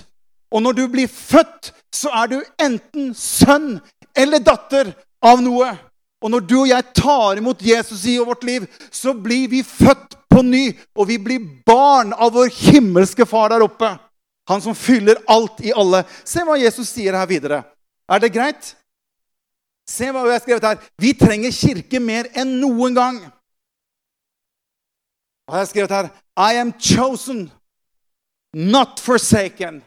Og 0.52 0.64
når 0.64 0.80
du 0.80 0.84
blir 0.92 1.12
født, 1.12 1.72
så 1.96 2.12
er 2.12 2.32
du 2.32 2.38
enten 2.62 3.14
sønn 3.18 3.78
eller 4.16 4.44
datter 4.44 4.92
av 5.24 5.42
noe. 5.44 5.72
Og 6.24 6.32
når 6.32 6.46
du 6.48 6.56
og 6.62 6.70
jeg 6.70 6.94
tar 6.98 7.40
imot 7.40 7.62
Jesus 7.62 8.06
i 8.10 8.18
vårt 8.18 8.46
liv, 8.48 8.66
så 8.92 9.14
blir 9.14 9.50
vi 9.52 9.62
født 9.66 10.16
på 10.32 10.42
ny. 10.46 10.72
Og 10.98 11.10
vi 11.12 11.20
blir 11.22 11.44
barn 11.68 12.14
av 12.14 12.34
vår 12.36 12.50
himmelske 12.54 13.28
far 13.30 13.54
der 13.54 13.66
oppe. 13.66 13.92
Han 14.50 14.62
som 14.62 14.78
fyller 14.78 15.22
alt 15.32 15.62
i 15.66 15.74
alle. 15.74 16.04
Se 16.26 16.44
hva 16.46 16.58
Jesus 16.60 16.90
sier 16.94 17.18
her 17.18 17.30
videre. 17.30 17.64
Er 18.10 18.22
det 18.22 18.34
greit? 18.34 18.74
Se 19.90 20.10
hva 20.10 20.26
jeg 20.26 20.38
har 20.38 20.44
skrevet 20.44 20.68
her. 20.70 20.84
Vi 21.02 21.14
trenger 21.18 21.54
kirke 21.54 22.02
mer 22.02 22.30
enn 22.38 22.58
noen 22.62 22.98
gang. 22.98 23.20
Hva 25.46 25.60
har 25.60 25.66
jeg 25.66 25.74
skrevet 25.76 25.94
her? 25.94 26.10
I 26.42 26.58
am 26.62 26.74
chosen, 26.82 27.52
not 28.54 29.02
forsaken. 29.02 29.84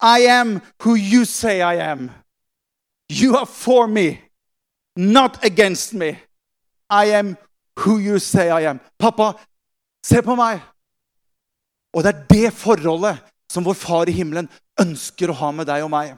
I 0.00 0.26
am 0.30 0.60
who 0.84 0.94
you 0.94 1.24
say 1.24 1.60
I 1.60 1.76
am. 1.90 2.10
You 3.08 3.36
are 3.36 3.46
for 3.46 3.88
me, 3.88 4.20
not 4.96 5.44
against 5.44 5.94
me. 5.94 6.18
I 6.90 7.06
am 7.06 7.36
who 7.78 7.98
you 7.98 8.18
say 8.18 8.50
I 8.50 8.68
am. 8.70 8.80
Pappa, 8.98 9.34
se 10.04 10.22
på 10.22 10.36
meg. 10.36 10.60
Og 11.96 12.04
det 12.04 12.12
er 12.12 12.24
det 12.30 12.54
forholdet 12.54 13.18
som 13.50 13.64
vår 13.64 13.76
far 13.78 14.08
i 14.08 14.14
himmelen 14.14 14.48
ønsker 14.80 15.32
å 15.32 15.38
ha 15.40 15.52
med 15.56 15.66
deg 15.68 15.84
og 15.86 15.92
meg. 15.92 16.14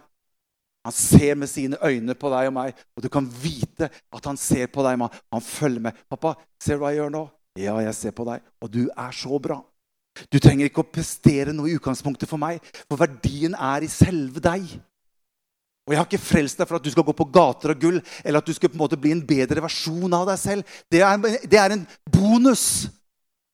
Han 0.84 0.96
ser 0.96 1.36
med 1.36 1.50
sine 1.50 1.78
øyne 1.84 2.16
på 2.16 2.30
deg 2.32 2.48
og 2.48 2.54
meg, 2.56 2.76
og 2.96 3.04
du 3.04 3.08
kan 3.12 3.26
vite 3.42 3.90
at 3.90 4.26
han 4.26 4.38
ser 4.40 4.70
på 4.72 4.84
deg. 4.84 5.00
Han 5.30 5.44
følger 5.44 5.80
med. 5.80 5.92
'Pappa, 6.08 6.34
ser 6.60 6.76
du 6.76 6.84
hva 6.84 6.92
jeg 6.92 7.02
gjør 7.02 7.12
nå?' 7.16 7.28
'Ja, 7.58 7.76
jeg 7.84 7.94
ser 7.94 8.10
på 8.16 8.24
deg.' 8.24 8.42
Og 8.60 8.72
du 8.72 8.88
er 8.96 9.12
så 9.12 9.38
bra. 9.38 9.60
Du 10.28 10.38
trenger 10.42 10.68
ikke 10.68 10.84
å 10.84 10.90
prestere 10.90 11.54
noe 11.56 11.70
i 11.70 11.76
utgangspunktet 11.78 12.28
for 12.28 12.40
meg, 12.40 12.60
for 12.84 13.00
verdien 13.00 13.56
er 13.56 13.86
i 13.86 13.90
selve 13.90 14.42
deg. 14.44 14.66
Og 15.88 15.94
Jeg 15.94 15.98
har 15.98 16.06
ikke 16.06 16.22
frelst 16.22 16.60
deg 16.60 16.68
for 16.68 16.78
at 16.78 16.84
du 16.84 16.90
skal 16.92 17.06
gå 17.08 17.14
på 17.16 17.28
gater 17.34 17.72
og 17.72 17.80
gull, 17.82 17.96
eller 18.22 18.42
at 18.42 18.46
du 18.46 18.54
skal 18.54 18.70
på 18.70 18.78
en 18.78 18.84
måte 18.84 18.98
bli 19.00 19.14
en 19.14 19.24
bedre 19.26 19.64
versjon 19.64 20.12
av 20.14 20.28
deg 20.28 20.38
selv. 20.38 20.76
Det 20.92 21.00
er, 21.02 21.40
det 21.50 21.58
er 21.58 21.74
en 21.74 21.86
bonus. 22.12 22.66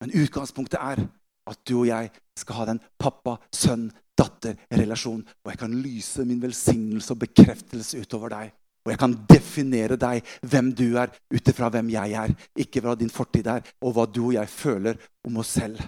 Men 0.03 0.13
utgangspunktet 0.13 0.77
er 0.77 1.01
at 1.47 1.63
du 1.65 1.79
og 1.79 1.87
jeg 1.89 2.11
skal 2.37 2.59
ha 2.59 2.67
den 2.69 2.83
pappa-sønn 3.01 3.89
datter-relasjon. 4.19 5.23
Og 5.23 5.53
jeg 5.53 5.61
kan 5.63 5.81
lyse 5.81 6.27
min 6.29 6.43
velsignelse 6.43 7.15
og 7.15 7.23
bekreftelse 7.25 8.03
utover 8.05 8.35
deg. 8.35 8.55
Og 8.87 8.93
jeg 8.93 9.01
kan 9.01 9.17
definere 9.33 9.97
deg, 9.99 10.27
hvem 10.47 10.71
du 10.77 10.87
er, 11.01 11.11
ut 11.33 11.49
ifra 11.51 11.71
hvem 11.73 11.89
jeg 11.91 12.19
er. 12.21 12.35
Ikke 12.63 12.83
hva 12.85 12.95
din 12.99 13.11
fortid 13.11 13.49
er, 13.51 13.65
og 13.83 13.97
hva 13.97 14.05
du 14.07 14.27
og 14.29 14.37
jeg 14.37 14.53
føler 14.53 15.01
om 15.27 15.41
oss 15.43 15.57
selv. 15.59 15.81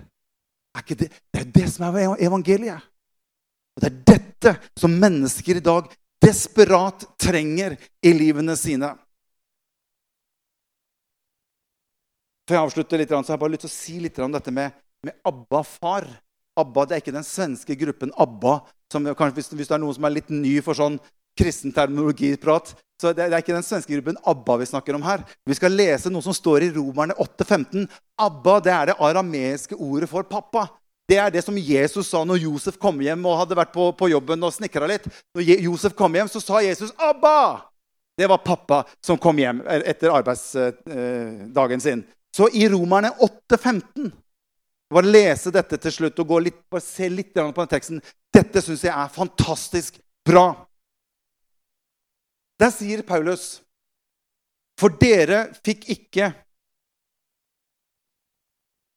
Er 0.79 0.95
det, 0.95 1.09
det 1.33 1.41
er 1.43 1.51
det 1.55 1.67
som 1.73 1.89
er 1.89 2.15
evangeliet. 2.23 2.85
Og 3.77 3.83
det 3.83 3.91
er 3.91 3.99
dette 4.15 4.55
som 4.79 4.95
mennesker 4.95 5.59
i 5.59 5.65
dag 5.65 5.91
desperat 6.23 7.05
trenger 7.21 7.77
i 8.03 8.15
livene 8.15 8.57
sine. 8.59 8.91
Før 12.49 12.57
jeg 12.57 12.65
avslutter 12.65 13.01
litt, 13.03 13.13
så 13.13 13.21
har 13.21 13.37
jeg 13.37 13.43
bare 13.43 13.55
lyst 13.55 13.67
til 13.67 13.71
å 13.71 13.77
si 13.77 13.99
litt 14.01 14.19
om 14.25 14.33
dette 14.33 14.55
med, 14.55 14.75
med 15.05 15.19
Abba 15.29 15.63
far. 15.67 16.09
ABBA 16.59 16.85
det 16.89 16.97
er 16.97 17.03
ikke 17.05 17.15
den 17.15 17.27
svenske 17.27 17.77
gruppen 17.79 18.13
ABBA. 18.17 18.55
Som, 18.91 19.05
hvis, 19.07 19.51
hvis, 19.53 19.69
det 19.69 19.77
er 19.77 19.83
noen 19.83 19.95
som 19.99 20.07
er 20.09 20.17
litt 20.17 20.31
ny 20.33 20.55
for 20.65 20.79
sånn 20.79 20.97
kristen 21.39 21.75
terminologiprat, 21.77 22.73
så 22.99 23.13
det, 23.15 23.29
er 23.29 23.39
ikke 23.39 23.55
den 23.55 23.67
svenske 23.67 23.95
gruppen 23.95 24.19
ABBA 24.27 24.57
vi 24.59 24.67
snakker 24.73 24.97
om 24.99 25.05
her. 25.07 25.23
Vi 25.47 25.55
skal 25.55 25.77
lese 25.79 26.11
noe 26.11 26.25
som 26.25 26.35
står 26.35 26.67
i 26.67 26.73
Romerne 26.75 27.15
8,15. 27.15 27.87
ABBA 28.19 28.59
det 28.67 28.75
er 28.75 28.91
det 28.91 28.99
arameiske 28.99 29.79
ordet 29.79 30.11
for 30.11 30.27
pappa. 30.27 30.67
Det 31.09 31.17
er 31.17 31.31
det 31.33 31.45
som 31.47 31.57
Jesus 31.57 32.11
sa 32.11 32.25
når 32.27 32.43
Josef 32.43 32.77
kom 32.81 32.99
hjem 33.01 33.23
og 33.31 33.39
hadde 33.41 33.57
vært 33.57 33.73
på, 33.73 33.87
på 33.97 34.11
jobben 34.13 34.43
og 34.45 34.53
snekra 34.53 34.91
litt. 34.91 35.07
Når 35.37 35.47
Josef 35.65 35.95
kom 35.97 36.19
hjem, 36.19 36.29
så 36.29 36.43
sa 36.43 36.61
Jesus 36.61 36.93
'Abba'. 36.93 37.63
Det 38.19 38.27
var 38.27 38.43
pappa 38.43 38.83
som 39.01 39.19
kom 39.19 39.39
hjem 39.39 39.63
etter 39.67 40.11
arbeidsdagen 40.11 41.81
sin. 41.81 42.03
Så 42.35 42.49
i 42.53 42.67
Romerne 42.69 43.13
8,15 43.23 44.11
bare 44.91 45.11
lese 45.13 45.53
dette 45.55 45.79
til 45.79 45.93
slutt 45.93 46.19
og 46.25 46.35
litt, 46.43 46.61
se 46.83 47.09
litt 47.09 47.33
på 47.35 47.45
den 47.45 47.71
teksten. 47.71 48.03
Dette 48.35 48.63
syns 48.65 48.85
jeg 48.85 48.93
er 48.93 49.13
fantastisk 49.13 50.01
bra. 50.27 50.68
Der 52.59 52.73
sier 52.75 53.05
Paulus 53.07 53.61
For 54.79 54.95
dere 55.01 55.49
fikk 55.65 55.89
ikke 55.95 56.33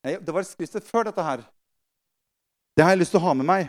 Nei, 0.02 0.16
det 0.18 0.34
var 0.34 0.46
skrittet 0.48 0.88
før 0.88 1.06
dette 1.06 1.22
her. 1.22 1.44
Det 2.74 2.82
har 2.82 2.96
jeg 2.96 3.04
lyst 3.04 3.14
til 3.14 3.20
å 3.20 3.28
ha 3.28 3.36
med 3.38 3.46
meg. 3.46 3.68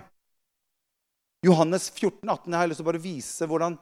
Johannes 1.44 1.90
14, 1.90 2.24
18. 2.24 2.46
Jeg 2.46 2.56
har 2.56 2.70
lyst 2.70 2.80
til 2.80 2.86
å 2.86 2.88
bare 2.88 3.02
vise 3.02 3.48
hvordan 3.50 3.76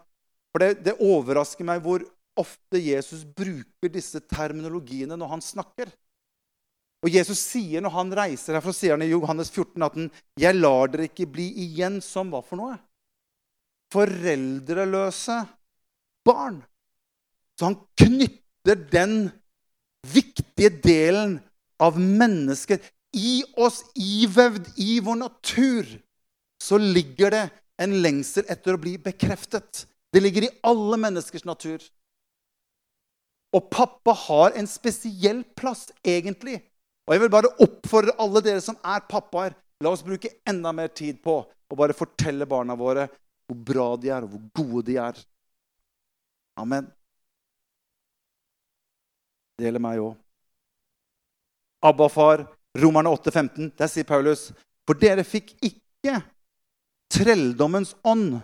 For 0.50 0.64
det, 0.64 0.70
det 0.82 0.96
overrasker 0.98 1.68
meg 1.68 1.84
hvor 1.84 2.02
ofte 2.40 2.80
Jesus 2.82 3.22
bruker 3.22 3.92
disse 3.92 4.18
terminologiene 4.26 5.14
når 5.14 5.30
han 5.36 5.44
snakker. 5.44 5.92
Og 7.06 7.14
Jesus 7.14 7.38
sier 7.52 7.84
når 7.84 7.94
han 7.94 8.10
reiser 8.18 8.58
herfra, 8.58 8.74
sier 8.74 8.96
han 8.96 9.04
i 9.06 9.12
Johannes 9.12 9.52
14, 9.52 9.78
18, 9.78 10.10
'Jeg 10.42 10.58
lar 10.58 10.90
dere 10.90 11.06
ikke 11.06 11.30
bli 11.30 11.46
igjen 11.68 12.00
som 12.02 12.32
hva 12.32 12.42
for 12.42 12.58
noe?' 12.58 12.80
Foreldreløse 13.94 15.38
barn. 16.30 16.62
Så 17.58 17.68
han 17.68 17.78
knytter 18.00 18.86
den 18.94 19.18
viktige 20.06 20.70
delen 20.80 21.38
av 21.82 21.98
mennesket 22.00 22.86
i 23.16 23.42
oss, 23.58 23.82
ivevd 23.98 24.70
i 24.80 25.00
vår 25.02 25.18
natur, 25.24 25.86
så 26.62 26.78
ligger 26.78 27.34
det 27.34 27.44
en 27.80 27.96
lengsel 28.04 28.46
etter 28.52 28.76
å 28.76 28.80
bli 28.80 28.96
bekreftet. 29.02 29.86
Det 30.12 30.22
ligger 30.22 30.46
i 30.46 30.52
alle 30.66 30.98
menneskers 31.00 31.46
natur. 31.48 31.82
Og 33.56 33.70
pappa 33.72 34.14
har 34.28 34.54
en 34.58 34.68
spesiell 34.70 35.42
plass, 35.58 35.88
egentlig, 36.06 36.60
og 37.08 37.16
jeg 37.16 37.24
vil 37.24 37.32
bare 37.32 37.50
oppfordre 37.64 38.14
alle 38.22 38.42
dere 38.44 38.62
som 38.62 38.76
er 38.86 39.02
pappaer, 39.10 39.56
la 39.82 39.90
oss 39.90 40.04
bruke 40.06 40.30
enda 40.46 40.70
mer 40.76 40.92
tid 40.94 41.18
på 41.24 41.40
å 41.42 41.78
bare 41.78 41.96
fortelle 41.96 42.46
barna 42.46 42.76
våre 42.78 43.08
hvor 43.48 43.58
bra 43.66 43.86
de 43.98 44.12
er, 44.14 44.22
og 44.22 44.36
hvor 44.36 44.44
gode 44.60 44.84
de 44.92 44.98
er. 45.02 45.16
Amen. 46.60 46.90
Det 49.56 49.66
gjelder 49.66 49.84
meg 49.84 50.02
òg. 50.02 50.14
Abba-far, 51.84 52.44
Romerne 52.76 53.12
8,15, 53.16 53.72
der 53.78 53.88
sier 53.90 54.06
Paulus 54.08 54.50
For 54.86 54.98
dere 55.00 55.24
fikk 55.24 55.54
ikke 55.64 56.20
trelldommens 57.10 57.94
ånd, 58.06 58.38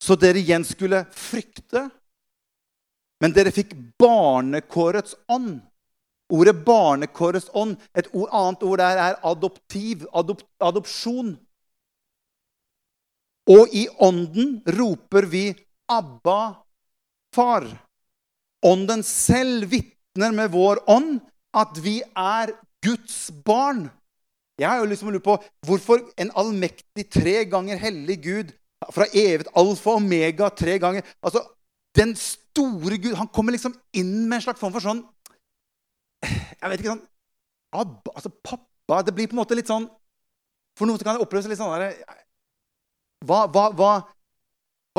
så 0.00 0.16
dere 0.18 0.40
igjen 0.40 0.64
skulle 0.66 1.04
frykte. 1.14 1.86
Men 3.20 3.34
dere 3.36 3.52
fikk 3.54 3.74
barnekårets 4.00 5.14
ånd 5.28 5.60
Ordet 6.30 6.64
'barnekårets 6.64 7.50
ånd', 7.58 7.78
et 7.94 8.06
ord, 8.14 8.28
annet 8.30 8.62
ord 8.62 8.78
der 8.78 8.98
er 9.02 9.16
adoptiv, 9.26 10.06
adop, 10.14 10.42
adopsjon. 10.62 11.34
Og 13.50 13.74
i 13.74 13.88
ånden 13.98 14.60
roper 14.78 15.26
vi 15.26 15.44
'Abba, 15.90 16.62
far'. 17.34 17.70
Ånden 18.62 19.02
selv 19.02 19.70
vitner 19.70 20.32
med 20.32 20.52
vår 20.52 20.84
ånd 20.86 21.20
at 21.56 21.78
vi 21.82 22.00
er 22.16 22.52
Guds 22.84 23.30
barn. 23.44 23.88
Jeg 24.60 24.68
har 24.68 24.78
jo 24.78 24.90
liksom 24.90 25.10
lurt 25.10 25.24
på 25.24 25.36
hvorfor 25.66 26.02
en 26.20 26.30
allmektig, 26.36 27.08
tre 27.10 27.44
ganger 27.48 27.80
hellig 27.80 28.18
Gud 28.22 28.52
fra 28.92 29.06
evig 29.12 29.48
alfa 29.56 29.94
og 29.94 30.00
omega 30.00 30.48
tre 30.48 30.78
ganger 30.80 31.04
Altså, 31.22 31.42
Den 31.96 32.14
store 32.16 32.98
Gud 33.02 33.16
han 33.18 33.28
kommer 33.28 33.52
liksom 33.52 33.74
inn 33.92 34.28
med 34.28 34.38
en 34.38 34.44
slags 34.44 34.60
form 34.60 34.72
for 34.72 34.84
sånn 34.84 35.02
jeg 36.20 36.68
vet 36.68 36.82
ikke 36.82 36.92
sånn 36.92 37.06
Abba, 37.80 38.12
altså 38.14 38.30
Pappa 38.44 39.00
Det 39.06 39.14
blir 39.16 39.28
på 39.30 39.36
en 39.36 39.40
måte 39.40 39.56
litt 39.56 39.70
sånn 39.70 39.86
For 40.78 40.88
noen 40.88 41.00
kan 41.00 41.16
det 41.16 41.24
oppleves 41.24 41.48
litt 41.48 41.60
sånn 41.60 41.72
der, 41.80 41.96
hva, 43.24 43.46
hva, 43.52 43.68
hva, 43.76 43.92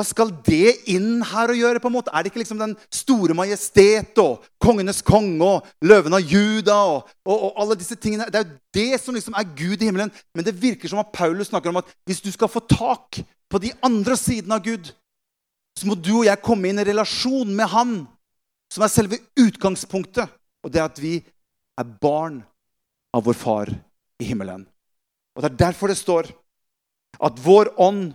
hva 0.02 0.08
skal 0.08 0.32
det 0.46 0.74
inn 0.90 1.22
her 1.30 1.52
å 1.52 1.58
gjøre? 1.58 1.82
på 1.82 1.90
en 1.90 1.94
måte? 1.94 2.12
Er 2.14 2.24
det 2.24 2.32
ikke 2.32 2.42
liksom 2.42 2.60
den 2.62 2.74
store 2.94 3.36
majestet 3.38 4.18
og 4.22 4.42
kongenes 4.62 5.04
konge 5.06 5.46
og 5.46 5.68
løven 5.86 6.18
av 6.18 6.26
Juda 6.26 6.78
og, 6.90 7.12
og, 7.28 7.36
og, 7.36 7.52
alle 7.62 7.78
disse 7.78 7.98
tingene? 8.02 8.26
Det 8.34 8.40
er 8.40 8.48
jo 8.48 8.58
det 8.78 9.02
som 9.04 9.18
liksom 9.18 9.38
er 9.38 9.52
Gud 9.54 9.82
i 9.82 9.90
himmelen. 9.90 10.14
Men 10.34 10.48
det 10.48 10.58
virker 10.58 10.90
som 10.90 11.02
at 11.04 11.14
Paulus 11.14 11.52
snakker 11.52 11.70
om 11.70 11.82
at 11.84 11.92
hvis 12.10 12.24
du 12.24 12.32
skal 12.34 12.50
få 12.50 12.64
tak 12.66 13.22
på 13.52 13.62
de 13.62 13.74
andre 13.86 14.18
sidene 14.18 14.58
av 14.58 14.66
Gud, 14.66 14.90
så 15.78 15.88
må 15.88 15.96
du 15.96 16.16
og 16.22 16.26
jeg 16.28 16.44
komme 16.44 16.72
inn 16.72 16.82
i 16.82 16.88
relasjon 16.88 17.54
med 17.56 17.70
Han, 17.72 17.94
som 18.74 18.86
er 18.86 18.94
selve 18.94 19.22
utgangspunktet. 19.40 20.32
Og 20.66 20.74
det 20.74 20.82
er 20.82 20.90
at 20.90 21.02
vi 21.02 21.20
er 21.78 21.94
barn 22.02 22.42
av 23.14 23.26
vår 23.28 23.38
far 23.38 23.72
i 24.22 24.28
himmelen. 24.28 24.66
Og 25.36 25.44
Det 25.44 25.52
er 25.52 25.62
derfor 25.68 25.92
det 25.92 26.00
står 26.00 26.32
at 27.22 27.40
vår 27.44 27.74
ånd 27.78 28.12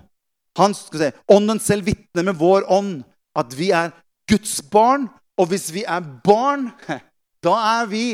han, 0.57 0.75
si, 0.75 1.11
Ånden 1.29 1.61
selv 1.61 1.87
vitner 1.87 2.25
med 2.27 2.39
vår 2.41 2.65
ånd 2.73 3.05
at 3.37 3.53
vi 3.57 3.71
er 3.77 3.93
Guds 4.31 4.59
barn. 4.73 5.09
Og 5.37 5.51
hvis 5.51 5.69
vi 5.75 5.85
er 5.85 6.05
barn, 6.25 6.71
da 7.45 7.55
er 7.81 7.91
vi 7.91 8.05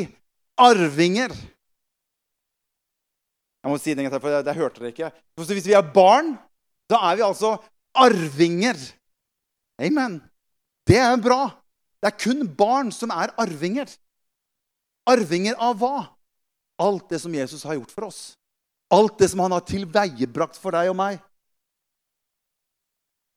arvinger. 0.59 1.31
Jeg 3.63 3.71
må 3.71 3.79
si 3.79 3.95
det 3.95 4.09
for 4.19 4.43
det 4.43 4.57
hørte 4.57 4.81
dere 4.81 4.91
ikke. 4.91 5.11
Hvis 5.39 5.69
vi 5.69 5.75
er 5.77 5.93
barn, 5.95 6.33
da 6.91 6.99
er 7.09 7.15
vi 7.15 7.23
altså 7.23 7.55
arvinger. 7.95 8.75
Amen. 9.79 10.19
Det 10.83 10.99
er 10.99 11.15
bra. 11.23 11.47
Det 12.03 12.11
er 12.11 12.19
kun 12.19 12.43
barn 12.59 12.91
som 12.91 13.13
er 13.15 13.31
arvinger. 13.39 13.87
Arvinger 15.07 15.55
av 15.55 15.79
hva? 15.79 16.09
Alt 16.83 17.07
det 17.13 17.21
som 17.23 17.33
Jesus 17.35 17.63
har 17.63 17.77
gjort 17.77 17.93
for 17.95 18.09
oss. 18.09 18.21
Alt 18.91 19.15
det 19.21 19.29
som 19.31 19.39
han 19.45 19.55
har 19.55 19.63
tilveiebrakt 19.63 20.59
for 20.59 20.75
deg 20.75 20.91
og 20.91 20.99
meg. 20.99 21.21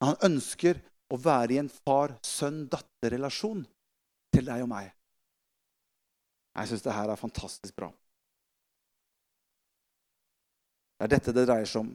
Han 0.04 0.18
ønsker 0.28 0.80
å 1.12 1.18
være 1.20 1.54
i 1.54 1.61
en 1.62 1.70
far-sønn-datter-relasjon 1.72 3.62
til 4.35 4.48
deg 4.48 4.64
og 4.64 4.70
meg. 4.72 4.90
Jeg 6.56 6.70
syns 6.70 6.85
det 6.85 6.96
her 6.96 7.12
er 7.12 7.20
fantastisk 7.20 7.76
bra. 7.76 7.90
Det 10.96 11.06
er 11.06 11.12
dette 11.12 11.35
det 11.37 11.44
dreier 11.48 11.68
seg 11.68 11.85
om. 11.85 11.90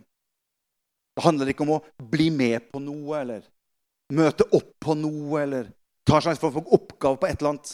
Det 1.18 1.26
handler 1.26 1.52
ikke 1.52 1.66
om 1.66 1.76
å 1.76 1.84
bli 2.14 2.30
med 2.34 2.70
på 2.72 2.80
noe 2.82 3.22
eller 3.22 3.48
møte 4.16 4.46
opp 4.56 4.76
på 4.84 4.96
noe 4.98 5.42
eller 5.42 5.72
ta 6.08 6.20
en 6.20 6.28
slags 6.28 6.44
oppgave 6.44 7.20
på 7.20 7.28
et 7.28 7.40
eller 7.40 7.56
annet. 7.56 7.74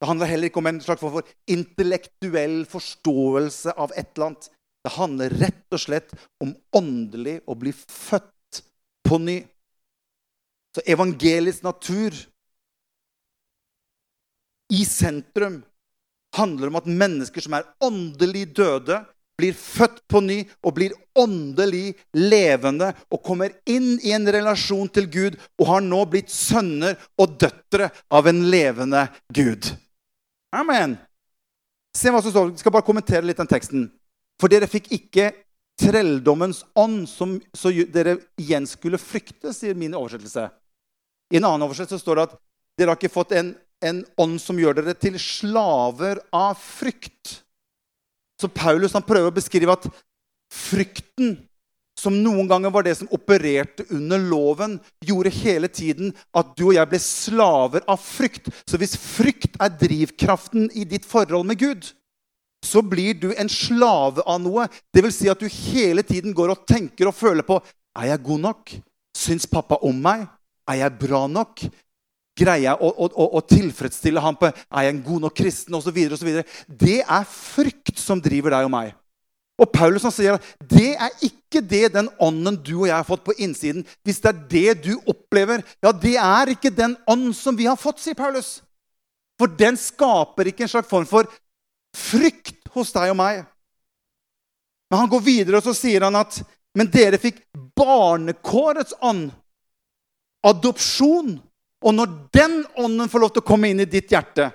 Det 0.00 0.08
handler 0.10 0.30
heller 0.30 0.50
ikke 0.50 0.60
om 0.60 0.68
en 0.68 0.82
slags 0.84 1.00
for 1.00 1.32
intellektuell 1.50 2.62
forståelse 2.68 3.74
av 3.80 3.94
et 3.96 4.10
eller 4.12 4.26
annet. 4.28 4.48
Det 4.84 4.92
handler 4.98 5.36
rett 5.40 5.72
og 5.76 5.80
slett 5.80 6.12
om 6.44 6.52
åndelig 6.76 7.38
å 7.48 7.56
bli 7.56 7.72
født 7.72 8.33
på 9.06 9.18
ny. 9.22 9.42
Så 10.74 10.82
evangelisk 10.90 11.62
natur 11.62 12.16
i 14.72 14.84
sentrum 14.88 15.60
handler 16.34 16.70
om 16.70 16.78
at 16.80 16.88
mennesker 16.90 17.44
som 17.44 17.54
er 17.54 17.68
åndelig 17.84 18.48
døde, 18.56 19.04
blir 19.38 19.54
født 19.58 19.98
på 20.10 20.20
ny 20.22 20.36
og 20.62 20.76
blir 20.76 20.92
åndelig 21.18 21.96
levende 22.14 22.92
og 23.10 23.22
kommer 23.26 23.54
inn 23.66 23.96
i 24.06 24.12
en 24.14 24.28
relasjon 24.30 24.90
til 24.94 25.08
Gud 25.10 25.38
og 25.58 25.66
har 25.72 25.82
nå 25.82 26.04
blitt 26.10 26.30
sønner 26.30 26.94
og 27.18 27.34
døtre 27.42 27.90
av 28.14 28.30
en 28.30 28.44
levende 28.50 29.08
Gud. 29.34 29.72
Amen. 30.54 30.94
Se 31.94 32.10
hva 32.14 32.22
som 32.22 32.30
står. 32.30 32.52
Jeg 32.54 32.62
skal 32.62 32.74
bare 32.74 32.86
kommentere 32.86 33.26
litt 33.26 33.40
den 33.42 33.50
teksten. 33.50 33.88
For 34.38 34.50
dere 34.50 34.70
fikk 34.70 34.90
ikke 34.94 35.32
trelldommens 35.80 36.64
ånd, 36.78 37.08
som, 37.08 37.38
så 37.52 37.72
dere 37.90 38.18
igjen 38.40 38.66
skulle 38.68 39.00
frykte, 39.00 39.52
sier 39.54 39.76
min 39.78 39.94
oversettelse. 39.96 40.48
I 41.32 41.40
en 41.40 41.48
annen 41.48 41.66
oversettelse 41.66 42.02
står 42.02 42.20
det 42.20 42.26
at 42.28 42.36
dere 42.78 42.92
har 42.92 43.00
ikke 43.00 43.14
fått 43.14 43.34
en, 43.38 43.54
en 43.84 44.02
ånd 44.20 44.38
som 44.42 44.58
gjør 44.58 44.80
dere 44.80 44.94
til 44.98 45.18
slaver 45.20 46.20
av 46.34 46.54
frykt. 46.60 47.40
Så 48.40 48.50
Paulus 48.50 48.94
han 48.94 49.06
prøver 49.06 49.30
å 49.30 49.34
beskrive 49.34 49.74
at 49.74 49.88
frykten, 50.54 51.36
som 51.98 52.16
noen 52.18 52.48
ganger 52.50 52.72
var 52.74 52.84
det 52.86 52.96
som 52.98 53.10
opererte 53.14 53.86
under 53.94 54.18
loven, 54.20 54.76
gjorde 55.06 55.32
hele 55.36 55.70
tiden 55.70 56.10
at 56.34 56.50
du 56.58 56.66
og 56.66 56.74
jeg 56.76 56.90
ble 56.90 57.00
slaver 57.02 57.84
av 57.90 58.02
frykt. 58.02 58.50
Så 58.66 58.78
hvis 58.80 58.96
frykt 58.98 59.58
er 59.62 59.74
drivkraften 59.78 60.66
i 60.74 60.86
ditt 60.90 61.06
forhold 61.06 61.46
med 61.48 61.62
Gud, 61.62 61.86
så 62.64 62.82
blir 62.82 63.14
du 63.20 63.30
en 63.36 63.50
slave 63.50 64.24
av 64.26 64.40
noe. 64.42 64.66
Det 64.92 65.04
vil 65.04 65.14
si 65.14 65.30
at 65.30 65.40
du 65.40 65.48
hele 65.48 66.04
tiden 66.06 66.34
går 66.36 66.54
og 66.54 66.66
tenker 66.68 67.10
og 67.10 67.16
føler 67.16 67.46
på 67.46 67.60
Er 67.94 68.08
jeg 68.10 68.24
god 68.26 68.40
nok? 68.48 68.74
Syns 69.14 69.46
pappa 69.46 69.78
om 69.86 70.00
meg? 70.02 70.24
Er 70.66 70.80
jeg 70.80 70.98
bra 70.98 71.26
nok? 71.30 71.66
Greier 72.34 72.72
jeg 72.72 72.82
å, 72.82 72.90
å, 72.90 73.28
å, 73.38 73.40
tilfredsstille 73.46 74.22
ham 74.22 74.34
på 74.40 74.48
Er 74.50 74.88
jeg 74.88 74.94
en 74.96 75.04
god 75.06 75.26
nok 75.28 75.36
kristen? 75.38 75.78
Videre. 75.94 76.44
Det 76.66 77.00
er 77.02 77.30
frykt 77.30 78.00
som 78.00 78.22
driver 78.22 78.56
deg 78.56 78.66
og 78.66 78.74
meg. 78.74 78.94
Og 79.54 79.70
Paulus 79.70 80.02
han 80.02 80.14
sier 80.14 80.34
at 80.34 80.46
det 80.66 80.96
er 80.98 81.12
ikke 81.22 81.62
det 81.62 81.92
den 81.94 82.08
ånden 82.22 82.56
du 82.58 82.72
og 82.80 82.88
jeg 82.88 82.96
har 82.96 83.06
fått 83.06 83.22
på 83.26 83.36
innsiden. 83.38 83.84
Hvis 84.02 84.18
det 84.22 84.32
er 84.32 84.40
det 84.50 84.72
du 84.88 84.92
opplever, 85.06 85.62
ja, 85.78 85.92
det 85.94 86.16
er 86.18 86.50
ikke 86.56 86.74
den 86.74 86.96
ånd 87.06 87.30
som 87.38 87.54
vi 87.54 87.68
har 87.70 87.78
fått, 87.78 88.02
sier 88.02 88.18
Paulus. 88.18 88.56
For 89.38 89.50
den 89.50 89.78
skaper 89.78 90.50
ikke 90.50 90.66
en 90.66 90.72
slags 90.74 90.90
form 90.90 91.06
for 91.06 91.30
frykt 91.94 92.68
hos 92.74 92.92
deg 92.94 93.12
og 93.12 93.18
meg. 93.18 93.44
Men 94.90 95.04
han 95.04 95.10
går 95.10 95.24
videre 95.24 95.60
og 95.60 95.66
så 95.66 95.74
sier 95.76 96.06
han 96.06 96.18
at 96.18 96.42
men 96.74 96.90
dere 96.90 97.20
fikk 97.22 97.38
barnekårets 97.78 98.96
ånd. 99.02 99.28
Adopsjon. 100.44 101.36
Og 101.84 101.94
når 101.94 102.14
den 102.34 102.62
ånden 102.80 103.10
får 103.12 103.22
lov 103.22 103.34
til 103.34 103.44
å 103.44 103.46
komme 103.46 103.70
inn 103.70 103.84
i 103.84 103.88
ditt 103.88 104.10
hjerte, 104.10 104.48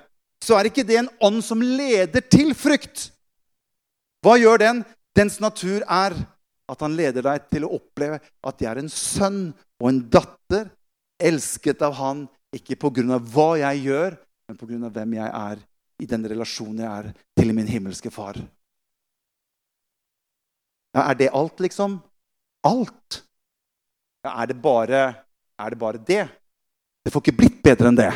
så 0.43 0.57
er 0.57 0.69
ikke 0.69 0.85
det 0.87 0.97
en 0.99 1.11
ånd 1.23 1.43
som 1.45 1.61
leder 1.61 2.23
til 2.25 2.51
frykt. 2.57 3.09
Hva 4.25 4.35
gjør 4.39 4.61
den? 4.63 4.83
Dens 5.15 5.39
natur 5.39 5.83
er 5.83 6.15
at 6.69 6.83
han 6.83 6.95
leder 6.97 7.25
deg 7.25 7.47
til 7.51 7.65
å 7.65 7.73
oppleve 7.79 8.19
at 8.19 8.59
de 8.59 8.67
er 8.69 8.81
en 8.81 8.91
sønn 8.91 9.49
og 9.79 9.87
en 9.89 10.01
datter, 10.11 10.67
elsket 11.19 11.81
av 11.85 11.95
han, 11.99 12.27
ikke 12.55 12.77
pga. 12.79 13.19
hva 13.19 13.49
jeg 13.59 13.85
gjør, 13.87 14.17
men 14.47 14.57
pga. 14.59 14.89
hvem 14.89 15.15
jeg 15.19 15.29
er 15.29 15.63
i 15.99 16.07
den 16.09 16.25
relasjonen 16.31 16.83
jeg 16.83 16.89
er 16.89 17.09
til 17.37 17.53
min 17.55 17.67
himmelske 17.67 18.11
far. 18.13 18.39
Ja, 20.95 21.09
er 21.09 21.17
det 21.19 21.33
alt, 21.35 21.59
liksom? 21.61 21.99
Alt? 22.65 23.23
Ja, 24.25 24.41
er 24.41 24.49
det 24.51 24.61
bare 24.61 25.01
er 25.59 25.69
det? 25.69 25.79
Bare 25.79 25.97
det? 25.97 26.27
Det 27.05 27.13
får 27.13 27.23
ikke 27.23 27.39
blitt 27.39 27.59
bedre 27.63 27.91
enn 27.91 27.99
det. 27.99 28.11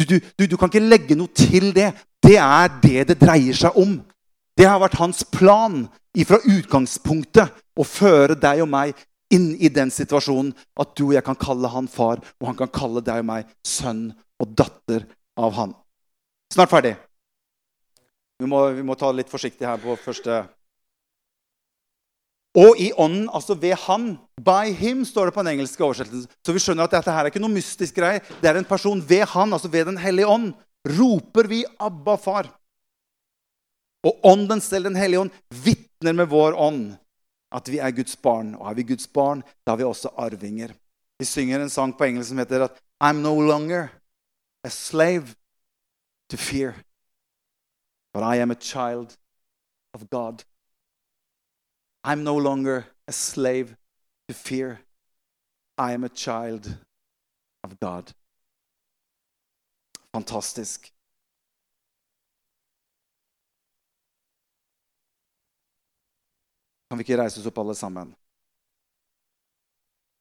Du, 0.00 0.04
du, 0.04 0.16
du, 0.38 0.46
du 0.46 0.56
kan 0.56 0.70
ikke 0.70 0.86
legge 0.86 1.16
noe 1.18 1.28
til 1.36 1.70
det. 1.76 1.90
Det 2.22 2.36
er 2.40 2.72
det 2.82 3.08
det 3.10 3.18
dreier 3.20 3.56
seg 3.56 3.76
om. 3.80 3.98
Det 4.56 4.68
har 4.68 4.80
vært 4.80 4.98
hans 5.00 5.22
plan 5.24 5.84
fra 6.26 6.40
utgangspunktet 6.40 7.60
å 7.76 7.86
føre 7.86 8.36
deg 8.40 8.64
og 8.64 8.70
meg 8.72 8.96
inn 9.32 9.52
i 9.62 9.70
den 9.72 9.92
situasjonen 9.94 10.50
at 10.80 10.94
du 10.98 11.10
og 11.10 11.14
jeg 11.14 11.24
kan 11.24 11.38
kalle 11.38 11.70
han 11.70 11.86
far, 11.88 12.18
og 12.40 12.48
han 12.48 12.58
kan 12.58 12.72
kalle 12.72 13.02
deg 13.04 13.22
og 13.22 13.28
meg 13.28 13.52
sønn 13.66 14.08
og 14.40 14.56
datter 14.58 15.06
av 15.38 15.54
han. 15.56 15.76
Snart 16.50 16.70
ferdig. 16.70 16.96
Vi 18.40 18.48
må, 18.48 18.62
vi 18.74 18.82
må 18.82 18.96
ta 18.98 19.10
det 19.10 19.20
litt 19.20 19.30
forsiktig 19.30 19.68
her 19.68 19.78
på 19.78 19.94
første 20.00 20.42
Og 22.58 22.80
i 22.82 22.88
ånden, 22.98 23.28
altså 23.30 23.54
ved 23.54 23.76
Han. 23.86 24.16
By 24.42 24.72
him, 24.74 25.04
står 25.06 25.28
det 25.28 25.34
på 25.36 25.44
den 25.44 25.52
engelske 25.52 25.84
oversettelsen. 25.86 26.30
Så 26.42 26.54
vi 26.56 26.62
skjønner 26.62 26.88
at 26.88 26.96
dette 26.96 27.12
her 27.14 27.22
er 27.22 27.30
ikke 27.30 27.42
noe 27.42 27.54
mystisk 27.54 28.00
greie. 28.00 28.24
Det 28.42 28.50
er 28.50 28.58
en 28.58 28.66
person 28.66 28.98
ved 29.06 29.28
Han, 29.30 29.52
altså 29.54 29.70
ved 29.70 29.86
Den 29.86 30.00
hellige 30.02 30.26
ånd. 30.26 30.54
Roper 30.98 31.46
vi 31.46 31.64
'Abba, 31.78 32.16
far'. 32.16 32.50
Og 34.02 34.18
ånden 34.24 34.60
selv, 34.60 34.84
Den 34.84 34.96
hellige 34.96 35.20
ånd, 35.20 35.30
vitner 35.50 36.12
med 36.12 36.26
vår 36.26 36.58
ånd 36.58 36.96
at 37.52 37.68
vi 37.68 37.78
er 37.78 37.90
Guds 37.90 38.16
barn. 38.16 38.54
Og 38.54 38.70
er 38.70 38.74
vi 38.74 38.82
Guds 38.82 39.06
barn, 39.06 39.42
da 39.66 39.72
er 39.72 39.76
vi 39.76 39.84
også 39.84 40.12
arvinger. 40.16 40.74
Vi 41.18 41.24
synger 41.24 41.60
en 41.60 41.70
sang 41.70 41.92
på 41.96 42.06
engelsk 42.06 42.30
som 42.30 42.38
heter 42.38 42.64
at 42.64 42.82
I'm 43.02 43.22
no 43.22 43.34
longer 43.40 43.90
a 44.64 44.70
slave 44.70 45.34
to 46.30 46.36
fear. 46.36 46.74
But 48.12 48.22
I 48.22 48.36
am 48.36 48.50
a 48.50 48.54
child 48.54 49.16
of 49.94 50.08
God. 50.10 50.44
I'm 52.02 52.24
no 52.24 52.36
longer 52.36 52.86
a 53.06 53.12
slave 53.12 53.76
to 54.28 54.34
fear. 54.34 54.80
I 55.76 55.92
am 55.92 56.04
a 56.04 56.08
child 56.08 56.76
of 57.62 57.78
God. 57.78 58.12
Fantastisk. 60.12 60.92
Kan 66.88 66.98
vi 66.98 67.02
ikke 67.02 67.22
reise 67.22 67.40
oss 67.40 67.46
opp 67.46 67.58
alle 67.58 67.74
sammen? 67.74 68.16